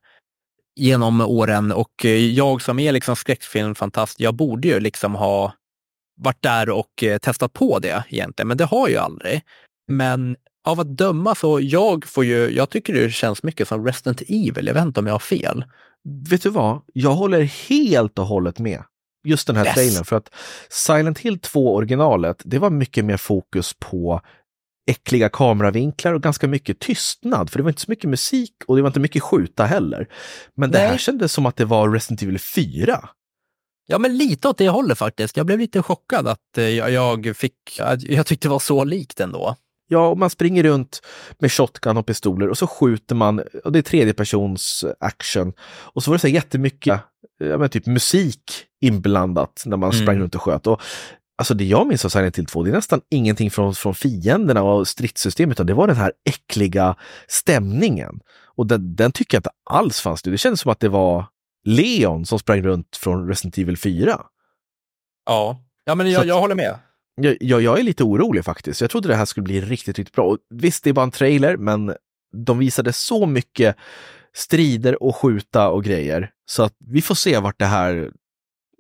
[0.77, 2.05] genom åren och
[2.35, 5.55] jag som är liksom skräckfilmfantast, jag borde ju liksom ha
[6.17, 9.43] varit där och eh, testat på det egentligen, men det har jag aldrig.
[9.89, 14.23] Men av att döma så, jag får ju, jag tycker det känns mycket som Resident
[14.29, 15.65] Evil, jag vet inte om jag har fel.
[16.31, 16.83] Vet du vad?
[16.93, 18.85] Jag håller helt och hållet med.
[19.25, 19.75] Just den här yes.
[19.75, 20.35] trailern, för att
[20.69, 24.21] Silent Hill 2 originalet, det var mycket mer fokus på
[24.91, 28.83] äckliga kameravinklar och ganska mycket tystnad, för det var inte så mycket musik och det
[28.83, 30.09] var inte mycket skjuta heller.
[30.55, 30.81] Men Nej.
[30.81, 33.09] det här kändes som att det var Resident Evil 4.
[33.87, 35.37] Ja, men lite åt det hållet faktiskt.
[35.37, 37.55] Jag blev lite chockad att eh, jag fick,
[38.03, 39.57] jag tyckte det var så likt ändå.
[39.93, 41.03] Ja, och man springer runt
[41.39, 45.53] med shotgun och pistoler och så skjuter man, och det är tredje persons action.
[45.69, 47.01] Och så var det så här jättemycket,
[47.39, 48.43] ja men typ musik
[48.81, 50.03] inblandat när man mm.
[50.03, 50.67] sprang runt och sköt.
[50.67, 50.81] Och,
[51.39, 54.63] alltså det jag minns av Silent Hill 2, det är nästan ingenting från, från fienderna
[54.63, 56.97] och stridssystem, utan det var den här äckliga
[57.29, 58.21] stämningen.
[58.57, 60.33] Och den, den tycker jag inte alls fanns nu.
[60.33, 61.25] Det kändes som att det var
[61.65, 64.21] Leon som sprang runt från Resident Evil 4.
[65.27, 66.79] Ja, ja men jag, jag håller med.
[67.23, 68.81] Jag, jag, jag, är lite orolig faktiskt.
[68.81, 70.25] Jag trodde det här skulle bli riktigt, riktigt bra.
[70.25, 71.95] Och visst, det är bara en trailer, men
[72.47, 73.77] de visade så mycket
[74.35, 76.31] strider och skjuta och grejer.
[76.47, 78.11] Så att vi får se vart det här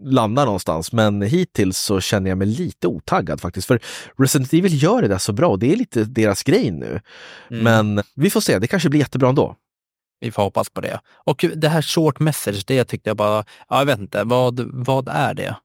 [0.02, 0.92] landar någonstans.
[0.92, 3.66] Men hittills så känner jag mig lite otaggad faktiskt.
[3.66, 3.80] För
[4.18, 5.56] Resident Evil gör det där så bra.
[5.56, 7.00] Det är lite deras grej nu.
[7.50, 7.64] Mm.
[7.64, 9.56] Men vi får se, det kanske blir jättebra ändå.
[10.20, 11.00] Vi får hoppas på det.
[11.24, 15.08] Och det här short message, det tyckte jag bara, ja, jag vet inte, vad, vad
[15.08, 15.56] är det?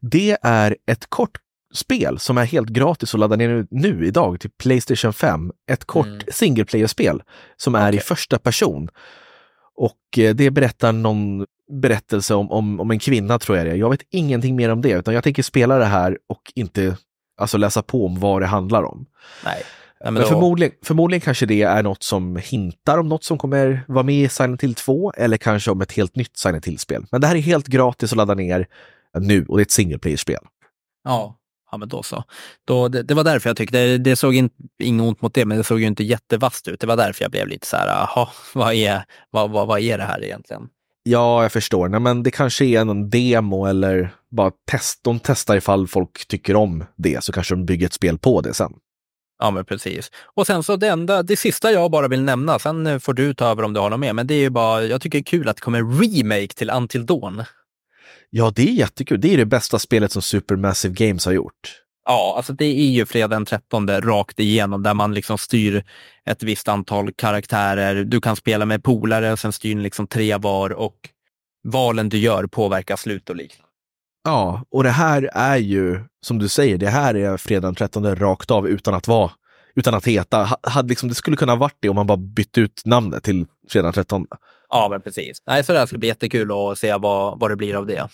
[0.00, 1.38] Det är ett kort
[1.76, 5.52] spel som är helt gratis att ladda ner nu idag till Playstation 5.
[5.70, 6.20] Ett kort mm.
[6.32, 7.22] single player-spel
[7.56, 7.96] som är okay.
[7.96, 8.88] i första person.
[9.76, 13.76] Och eh, det berättar någon berättelse om, om, om en kvinna tror jag det är.
[13.76, 16.96] Jag vet ingenting mer om det, utan jag tänker spela det här och inte
[17.36, 19.06] alltså läsa på om vad det handlar om.
[19.44, 19.62] Nej.
[20.04, 24.02] men, men förmodligen, förmodligen kanske det är något som hintar om något som kommer vara
[24.02, 27.06] med i Silent Hill 2 eller kanske om ett helt nytt Silent Hill-spel.
[27.10, 28.66] Men det här är helt gratis att ladda ner
[29.18, 30.40] nu och det är ett single player-spel.
[31.04, 31.36] Ja,
[31.70, 32.24] ja men då så.
[32.64, 35.58] Då, det, det var därför jag tyckte, det såg inte, inget ont mot det, men
[35.58, 36.80] det såg ju inte jättevast ut.
[36.80, 39.98] Det var därför jag blev lite så här, jaha, vad är, vad, vad, vad är
[39.98, 40.68] det här egentligen?
[41.02, 41.88] Ja, jag förstår.
[41.88, 45.00] Nej, men det kanske är någon demo eller bara test.
[45.04, 48.54] De testar ifall folk tycker om det, så kanske de bygger ett spel på det
[48.54, 48.72] sen.
[49.38, 50.10] Ja, men precis.
[50.34, 53.46] Och sen så det enda, det sista jag bara vill nämna, sen får du ta
[53.46, 55.24] över om du har något mer, men det är ju bara, jag tycker det är
[55.24, 57.44] kul att det kommer remake till Until Dawn.
[58.38, 59.20] Ja, det är jättekul.
[59.20, 61.82] Det är det bästa spelet som Supermassive Games har gjort.
[62.04, 65.84] Ja, alltså det är ju fredag den 13 rakt igenom där man liksom styr
[66.24, 68.04] ett visst antal karaktärer.
[68.04, 70.96] Du kan spela med polare, sen styr ni liksom tre var och
[71.64, 73.70] valen du gör påverkar slut och liknande.
[74.24, 78.16] Ja, och det här är ju, som du säger, det här är fredag den 13
[78.16, 79.30] rakt av utan att vara,
[79.74, 80.58] utan att heta.
[80.62, 83.86] Hade liksom, det skulle kunna varit det om man bara bytt ut namnet till fredag
[83.86, 84.26] den 13.
[84.68, 85.42] Ja, men precis.
[85.46, 88.08] Nej, så det här ska bli jättekul att se vad, vad det blir av det.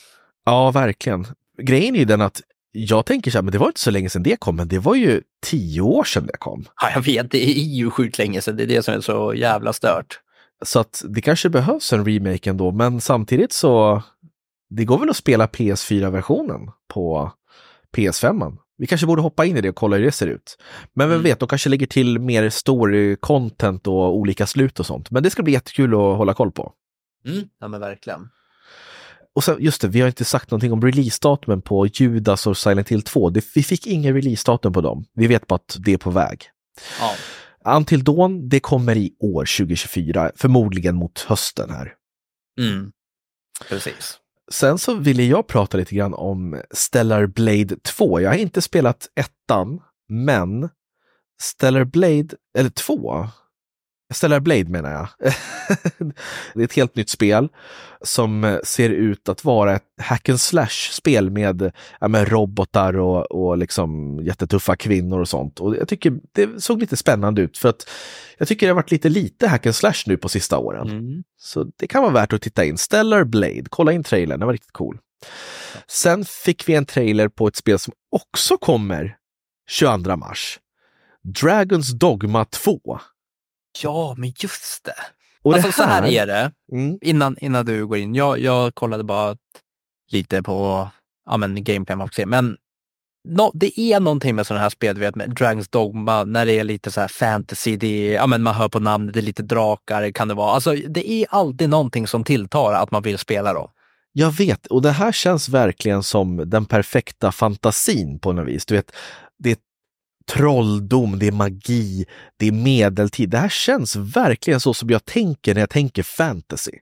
[0.44, 1.26] Ja, verkligen.
[1.62, 2.40] Grejen är ju den att
[2.72, 4.78] jag tänker så här, men det var inte så länge sedan det kom, men det
[4.78, 6.64] var ju tio år sedan det kom.
[6.82, 8.56] Ja, jag vet, det är ju sjukt länge sedan.
[8.56, 10.20] Det är det som är så jävla stört.
[10.64, 14.02] Så att det kanske behövs en remake ändå, men samtidigt så
[14.70, 17.32] det går väl att spela PS4-versionen på
[17.96, 18.56] PS5.
[18.78, 20.58] Vi kanske borde hoppa in i det och kolla hur det ser ut.
[20.94, 21.24] Men vem mm.
[21.24, 25.10] vet, de kanske lägger till mer story-content och olika slut och sånt.
[25.10, 26.72] Men det ska bli jättekul att hålla koll på.
[27.26, 28.28] Mm, ja men verkligen.
[29.34, 32.88] och sen, just det, vi har inte sagt någonting om releasedatumen på Judas och Silent
[32.88, 33.30] Hill 2.
[33.30, 35.04] Det, vi fick ingen releasedatum på dem.
[35.14, 36.44] Vi vet bara att det är på väg.
[37.00, 37.14] Ja.
[37.76, 41.94] Until Dawn, det kommer i år 2024, förmodligen mot hösten här.
[42.60, 42.92] Mm.
[43.68, 44.18] Precis.
[44.52, 48.20] Sen så ville jag prata lite grann om Stellar Blade 2.
[48.20, 50.68] Jag har inte spelat ettan, men
[51.42, 52.28] Stellar Blade,
[52.58, 53.26] eller 2,
[54.12, 55.08] Stellar Blade menar jag.
[56.54, 57.48] det är ett helt nytt spel
[58.04, 63.58] som ser ut att vara ett hack and slash-spel med, ja, med robotar och, och
[63.58, 65.60] liksom jättetuffa kvinnor och sånt.
[65.60, 67.88] Och jag tycker det såg lite spännande ut för att
[68.38, 70.90] jag tycker det har varit lite lite hack and slash nu på sista åren.
[70.90, 71.22] Mm.
[71.38, 72.78] Så det kan vara värt att titta in.
[72.78, 74.98] Stellar Blade, kolla in trailern, den var riktigt cool.
[75.88, 79.16] Sen fick vi en trailer på ett spel som också kommer
[79.68, 80.58] 22 mars.
[81.22, 82.98] Dragons Dogma 2.
[83.82, 84.94] Ja, men just det.
[85.42, 88.14] Och alltså det så här är det, Mm, innan, innan du går in.
[88.14, 89.36] Jag, jag kollade bara
[90.12, 90.88] lite på
[91.26, 92.56] ja, men gameplay men
[93.28, 96.52] no, det är någonting med sådana här spel, du vet med Dragons Dogma, när det
[96.58, 99.22] är lite så här fantasy, det är, ja, men man hör på namnet, det är
[99.22, 100.52] lite drakar, kan det vara.
[100.52, 103.68] Alltså det är alltid någonting som tilltar att man vill spela dem.
[104.12, 108.66] jag vet, och det här känns verkligen som den perfekta fantasin på något vis.
[108.66, 108.92] Du vet,
[109.38, 109.56] det är
[110.26, 112.06] trolldom, det är magi,
[112.36, 113.30] det är medeltid.
[113.30, 116.72] Det här känns verkligen så som jag tänker när jag tänker fantasy.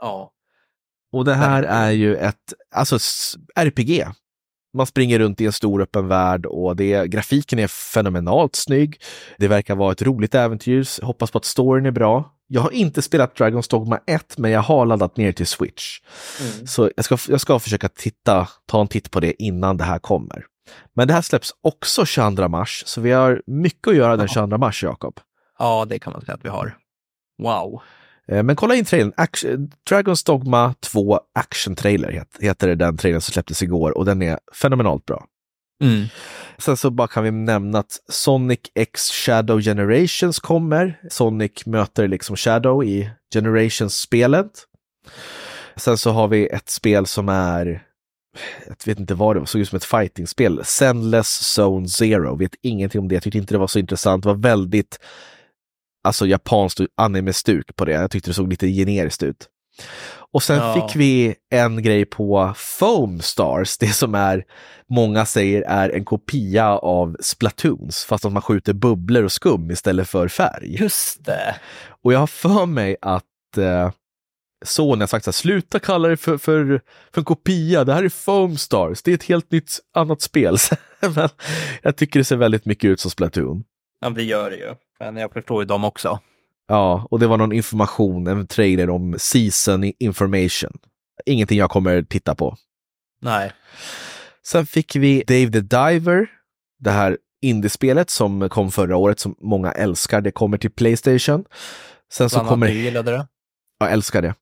[0.00, 0.30] Ja.
[1.12, 2.98] Och det här är ju ett alltså,
[3.54, 4.06] RPG.
[4.76, 9.00] Man springer runt i en stor öppen värld och det, grafiken är fenomenalt snygg.
[9.38, 11.04] Det verkar vara ett roligt äventyr.
[11.04, 12.30] Hoppas på att storyn är bra.
[12.46, 16.00] Jag har inte spelat Dragon's Dogma 1, men jag har laddat ner till Switch.
[16.40, 16.66] Mm.
[16.66, 19.98] Så jag ska, jag ska försöka titta, ta en titt på det innan det här
[19.98, 20.46] kommer.
[20.94, 24.58] Men det här släpps också 22 mars, så vi har mycket att göra den 22
[24.58, 25.20] mars, Jakob.
[25.58, 26.76] ja, det kan man säga att vi har.
[27.42, 27.82] Wow.
[28.28, 29.12] Eh, Men kolla in trailern.
[29.16, 34.04] Action, Dragons Dogma 2 Action Trailer het- heter det den trailern som släpptes igår och
[34.04, 35.24] den är fenomenalt bra.
[35.82, 36.04] Mm.
[36.58, 41.00] Sen så bara kan vi nämna att Sonic X Shadow Generations kommer.
[41.10, 44.50] Sonic möter liksom Shadow i Generations-spelet.
[45.76, 47.82] Sen så har vi ett spel som är,
[48.66, 50.60] jag vet inte vad det var, såg ut som ett fightingspel.
[50.64, 54.28] Sendless Zone Zero, vet ingenting om det, jag tyckte inte det var så intressant, det
[54.28, 54.98] var väldigt
[56.04, 57.92] alltså japanskt anime-stuk på det.
[57.92, 59.48] Jag tyckte det såg lite generiskt ut.
[60.32, 60.74] Och sen Ja.
[60.74, 64.44] fick vi en grej på Foam Stars, det som är,
[64.90, 70.08] många säger är en kopia av Splatoons, fast att man skjuter bubblor och skum istället
[70.08, 70.76] för färg.
[70.80, 71.54] Just det.
[72.02, 73.90] Och jag har för mig att eh,
[74.64, 76.80] Sony har sagt så här, sluta kalla det för, för,
[77.12, 80.56] för en kopia, det här är Foam Stars, det är ett helt nytt annat spel.
[81.00, 81.28] Men
[81.82, 83.64] jag tycker det ser väldigt mycket ut som Splatoon.
[84.00, 84.74] Ja, det gör det ju.
[85.00, 86.18] Men jag förstår ju dem också.
[86.68, 90.72] Ja, och det var någon information, en trailer om season information.
[91.26, 92.56] Ingenting jag kommer titta på.
[93.20, 93.52] Nej.
[94.46, 96.26] Sen fick vi Dave the Diver,
[96.78, 100.20] det här indiespelet som kom förra året som många älskar.
[100.20, 101.44] Det kommer till Playstation.
[102.12, 103.26] Sen så Bland annat kommer, du gillade det.
[103.78, 104.34] Jag älskar det.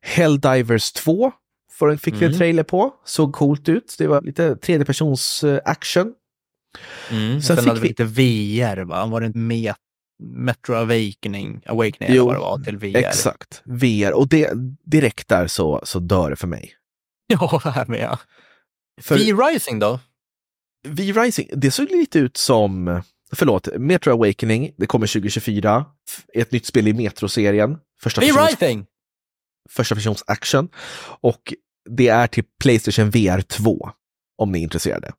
[0.00, 1.32] Helldivers 2
[1.72, 2.38] får- fick vi en Mm.
[2.38, 3.94] trailer på, såg coolt ut.
[3.98, 6.12] Det var lite tredjepersons eh, action.
[7.10, 7.32] Mm.
[7.32, 9.06] Sen Sen, fick hade vi lite VR, va?
[9.06, 9.76] Var det inte Met
[10.22, 12.96] Metro Awakening, Awakening Jo, vad det var till VR?
[12.96, 14.12] Exakt, VR.
[14.12, 14.50] Och det,
[14.84, 16.72] direkt där så, så dör det för mig.
[17.26, 18.18] Ja, det här med ja.
[19.00, 20.00] För V-Rising då?
[20.88, 23.02] V-Rising, det såg lite ut som,
[23.32, 25.84] förlåt, Metro Awakening, det kommer 2024.
[26.10, 27.78] F- Ett nytt spel i Metro-serien.
[28.02, 28.86] Första persons, V-Rising!
[29.70, 30.68] första persons action.
[31.20, 31.54] Och
[31.90, 33.90] det är till Playstation VR 2,
[34.38, 35.12] om ni är intresserade.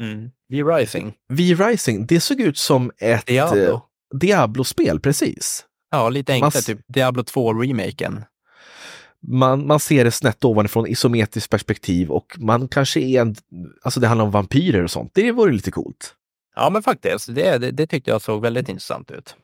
[0.00, 0.30] Mm.
[0.48, 1.14] V-Rising.
[1.28, 3.60] V-Rising, det såg ut som ett Diablo.
[3.74, 3.80] eh,
[4.18, 5.64] Diablo-spel, precis.
[5.90, 8.22] Ja, lite Man enklare, s- typ Diablo 2-remaken.
[9.28, 13.36] Man, man ser det snett ovanifrån isometriskt perspektiv och man kanske är en,
[13.82, 15.10] alltså det handlar om vampyrer och sånt.
[15.14, 16.14] Det vore lite coolt.
[16.56, 17.34] Ja, men faktiskt.
[17.34, 19.36] Det, det, det tyckte jag såg väldigt intressant ut.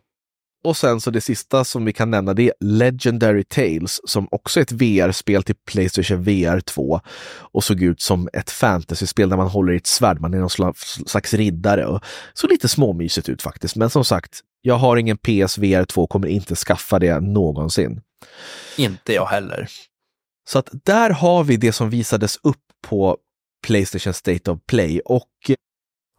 [0.65, 4.61] Och sen så det sista som vi kan nämna det är Legendary Tales som också
[4.61, 7.01] är ett VR-spel till Playstation VR 2
[7.37, 10.75] och såg ut som ett fantasyspel där man håller i ett svärd, man är någon
[11.07, 12.05] slags, riddare och
[12.35, 13.77] såg lite småmysigt ut faktiskt.
[13.77, 18.01] Men som sagt, jag har ingen PS VR 2 kommer inte skaffa det någonsin.
[18.77, 19.69] Inte jag heller.
[20.49, 23.17] Så att där har vi det som visades upp på
[23.67, 25.29] Playstation State of Play och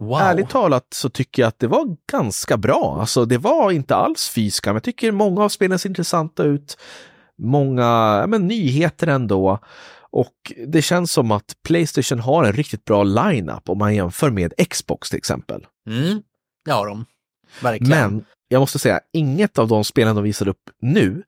[0.04, 0.20] Wow.
[0.20, 2.98] Ärligt talat så tycker jag att det var ganska bra.
[3.00, 6.78] Alltså det var inte alls fyska, men jag tycker många av spelen ser intressanta ut.
[7.38, 9.60] Många men, nyheter ändå.
[10.12, 14.54] Och det känns som att Playstation har en riktigt bra line-up om man jämför med
[14.70, 15.66] Xbox till exempel.
[15.88, 16.22] Mm.
[16.66, 17.06] Det har de.
[17.62, 17.90] Verkligen.
[17.90, 21.24] Men jag måste säga, inget av de spelen de visar upp nu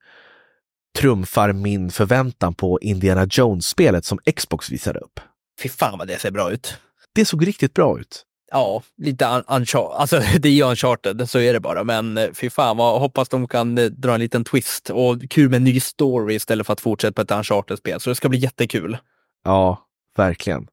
[0.95, 5.19] trumfar min förväntan på Indiana Jones-spelet som Xbox visade upp.
[5.61, 6.77] Fy fan vad det ser bra ut.
[7.13, 8.23] Det såg riktigt bra ut.
[8.55, 9.95] Ja, lite un uncharted.
[9.99, 11.83] Alltså det är ju uncharted, så är det bara.
[11.83, 14.89] Men eh, fy fan, vad hoppas de kan eh, dra en liten twist.
[14.89, 17.99] Och kul med en ny story istället för att fortsätta på ett uncharted-spel.
[17.99, 18.97] Så det ska bli jättekul.
[19.43, 19.87] Ja,
[20.17, 20.67] verkligen.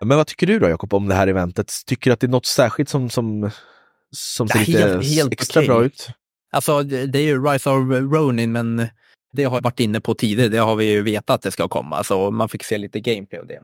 [0.00, 1.72] Men vad tycker du då, Jakob, om det här eventet?
[1.86, 3.50] Tycker du att det är något särskilt som, som,
[4.16, 5.68] som ser Ja, lite helt- helt extra okej.
[5.68, 6.08] bra ut?
[6.52, 7.76] Alltså det det är ju Rise of
[8.12, 8.86] Ronin, men
[9.32, 10.48] det har jag varit inne på tidigare.
[10.48, 13.40] Det har vi ju vetat att det ska komma, så man fick se lite gameplay
[13.40, 13.60] och det.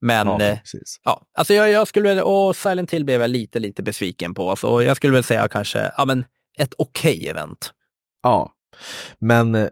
[0.00, 0.58] Men Ja, eh.
[1.04, 4.56] Ja, alltså jag, jag skulle och Silent Hill blev jag lite, lite besviken på.
[4.56, 6.24] Så jag skulle väl säga kanske, ja men
[6.58, 7.72] ett okej event.
[8.22, 8.52] Ja,
[9.18, 9.68] men eh,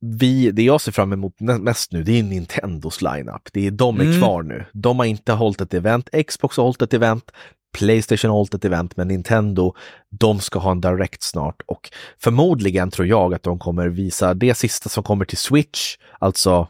[0.00, 3.48] vi, det jag ser fram emot mest nu, det är Nintendos lineup.
[3.52, 4.18] Det är de är Mm.
[4.20, 4.64] kvar nu.
[4.72, 7.30] De har inte hållit ett event, Xbox har hållit ett event,
[7.78, 9.74] Playstation har hållit ett event, men Nintendo,
[10.10, 14.54] de ska ha en Direct snart och förmodligen tror jag att de kommer visa det
[14.54, 16.68] sista som kommer till Switch, alltså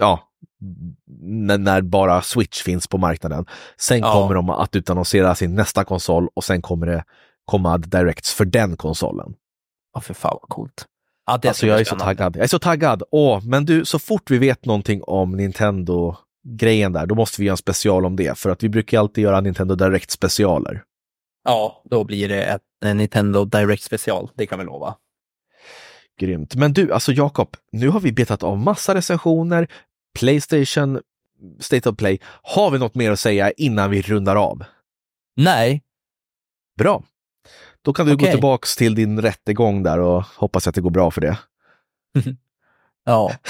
[0.00, 0.28] ja,
[1.58, 3.46] när, bara Switch finns på marknaden.
[3.80, 4.12] Sen Ja.
[4.12, 7.04] kommer de att utannonsera sin nästa konsol och sen kommer det
[7.44, 9.34] komma Directs för den konsolen.
[9.94, 10.86] Ja, för fan vad coolt.
[11.26, 12.36] Ja, det Alltså jag är så taggad.
[12.36, 13.02] Jag är så taggad.
[13.10, 17.52] Åh, men du, så fort vi vet någonting om Nintendo-grejen där, då måste vi göra
[17.52, 18.38] en special om det.
[18.38, 20.82] För att vi brukar alltid göra Nintendo Direct specialer.
[21.44, 24.94] Ja, då blir det ett en Nintendo Direct special, det kan vi lova.
[26.20, 26.54] Grymt.
[26.54, 29.68] Men du, alltså Jakob, nu har vi betat av massa recensioner,
[30.18, 31.00] Playstation,
[31.60, 32.18] State of Play.
[32.42, 34.64] Har vi något mer att säga innan vi rundar av?
[35.36, 35.82] Nej,
[36.76, 37.02] Bra.
[37.82, 38.32] Då kan du gå Okej.
[38.32, 41.38] tillbaks till din rättegång där och hoppas att det går bra för det.
[43.04, 43.32] ja.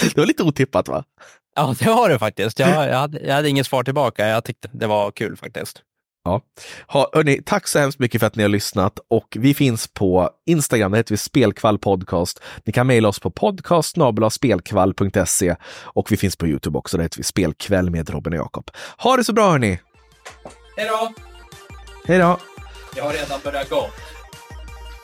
[0.00, 1.04] Det var lite otippat va?
[1.54, 2.58] Ja, det var det faktiskt.
[2.58, 4.28] Jag, jag, hade, jag hade inget svar tillbaka.
[4.28, 5.82] Jag tyckte det var kul faktiskt.
[6.26, 6.40] Ja.
[6.86, 10.30] Ha, hörni, tack så hemskt mycket för att ni har lyssnat och vi finns på
[10.46, 12.42] Instagram, där heter vi Spelkvall Podcast.
[12.64, 13.96] Ni kan mejla oss på podcast
[14.30, 18.70] spelkvall.se och vi finns på Youtube också, där heter vi Spelkväll med Robin och Jakob.
[18.98, 19.78] Ha det så bra hörni!
[20.76, 21.12] Hej då!
[22.06, 22.38] Hej då!
[22.96, 23.90] Jag har redan börjat gå.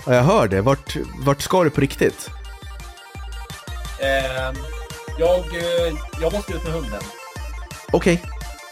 [0.07, 0.61] Ja, jag hör det.
[0.61, 2.31] Vart, vart ska du på riktigt?
[4.01, 4.55] Ehm,
[5.19, 5.45] jag,
[6.21, 7.03] jag måste ut med hunden.
[7.93, 8.23] Okej,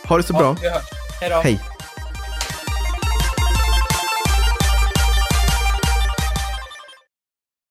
[0.05, 0.57] ha det så bra.
[0.61, 0.85] vi hörs.
[1.21, 1.37] Hej då!
[1.37, 1.61] Hej!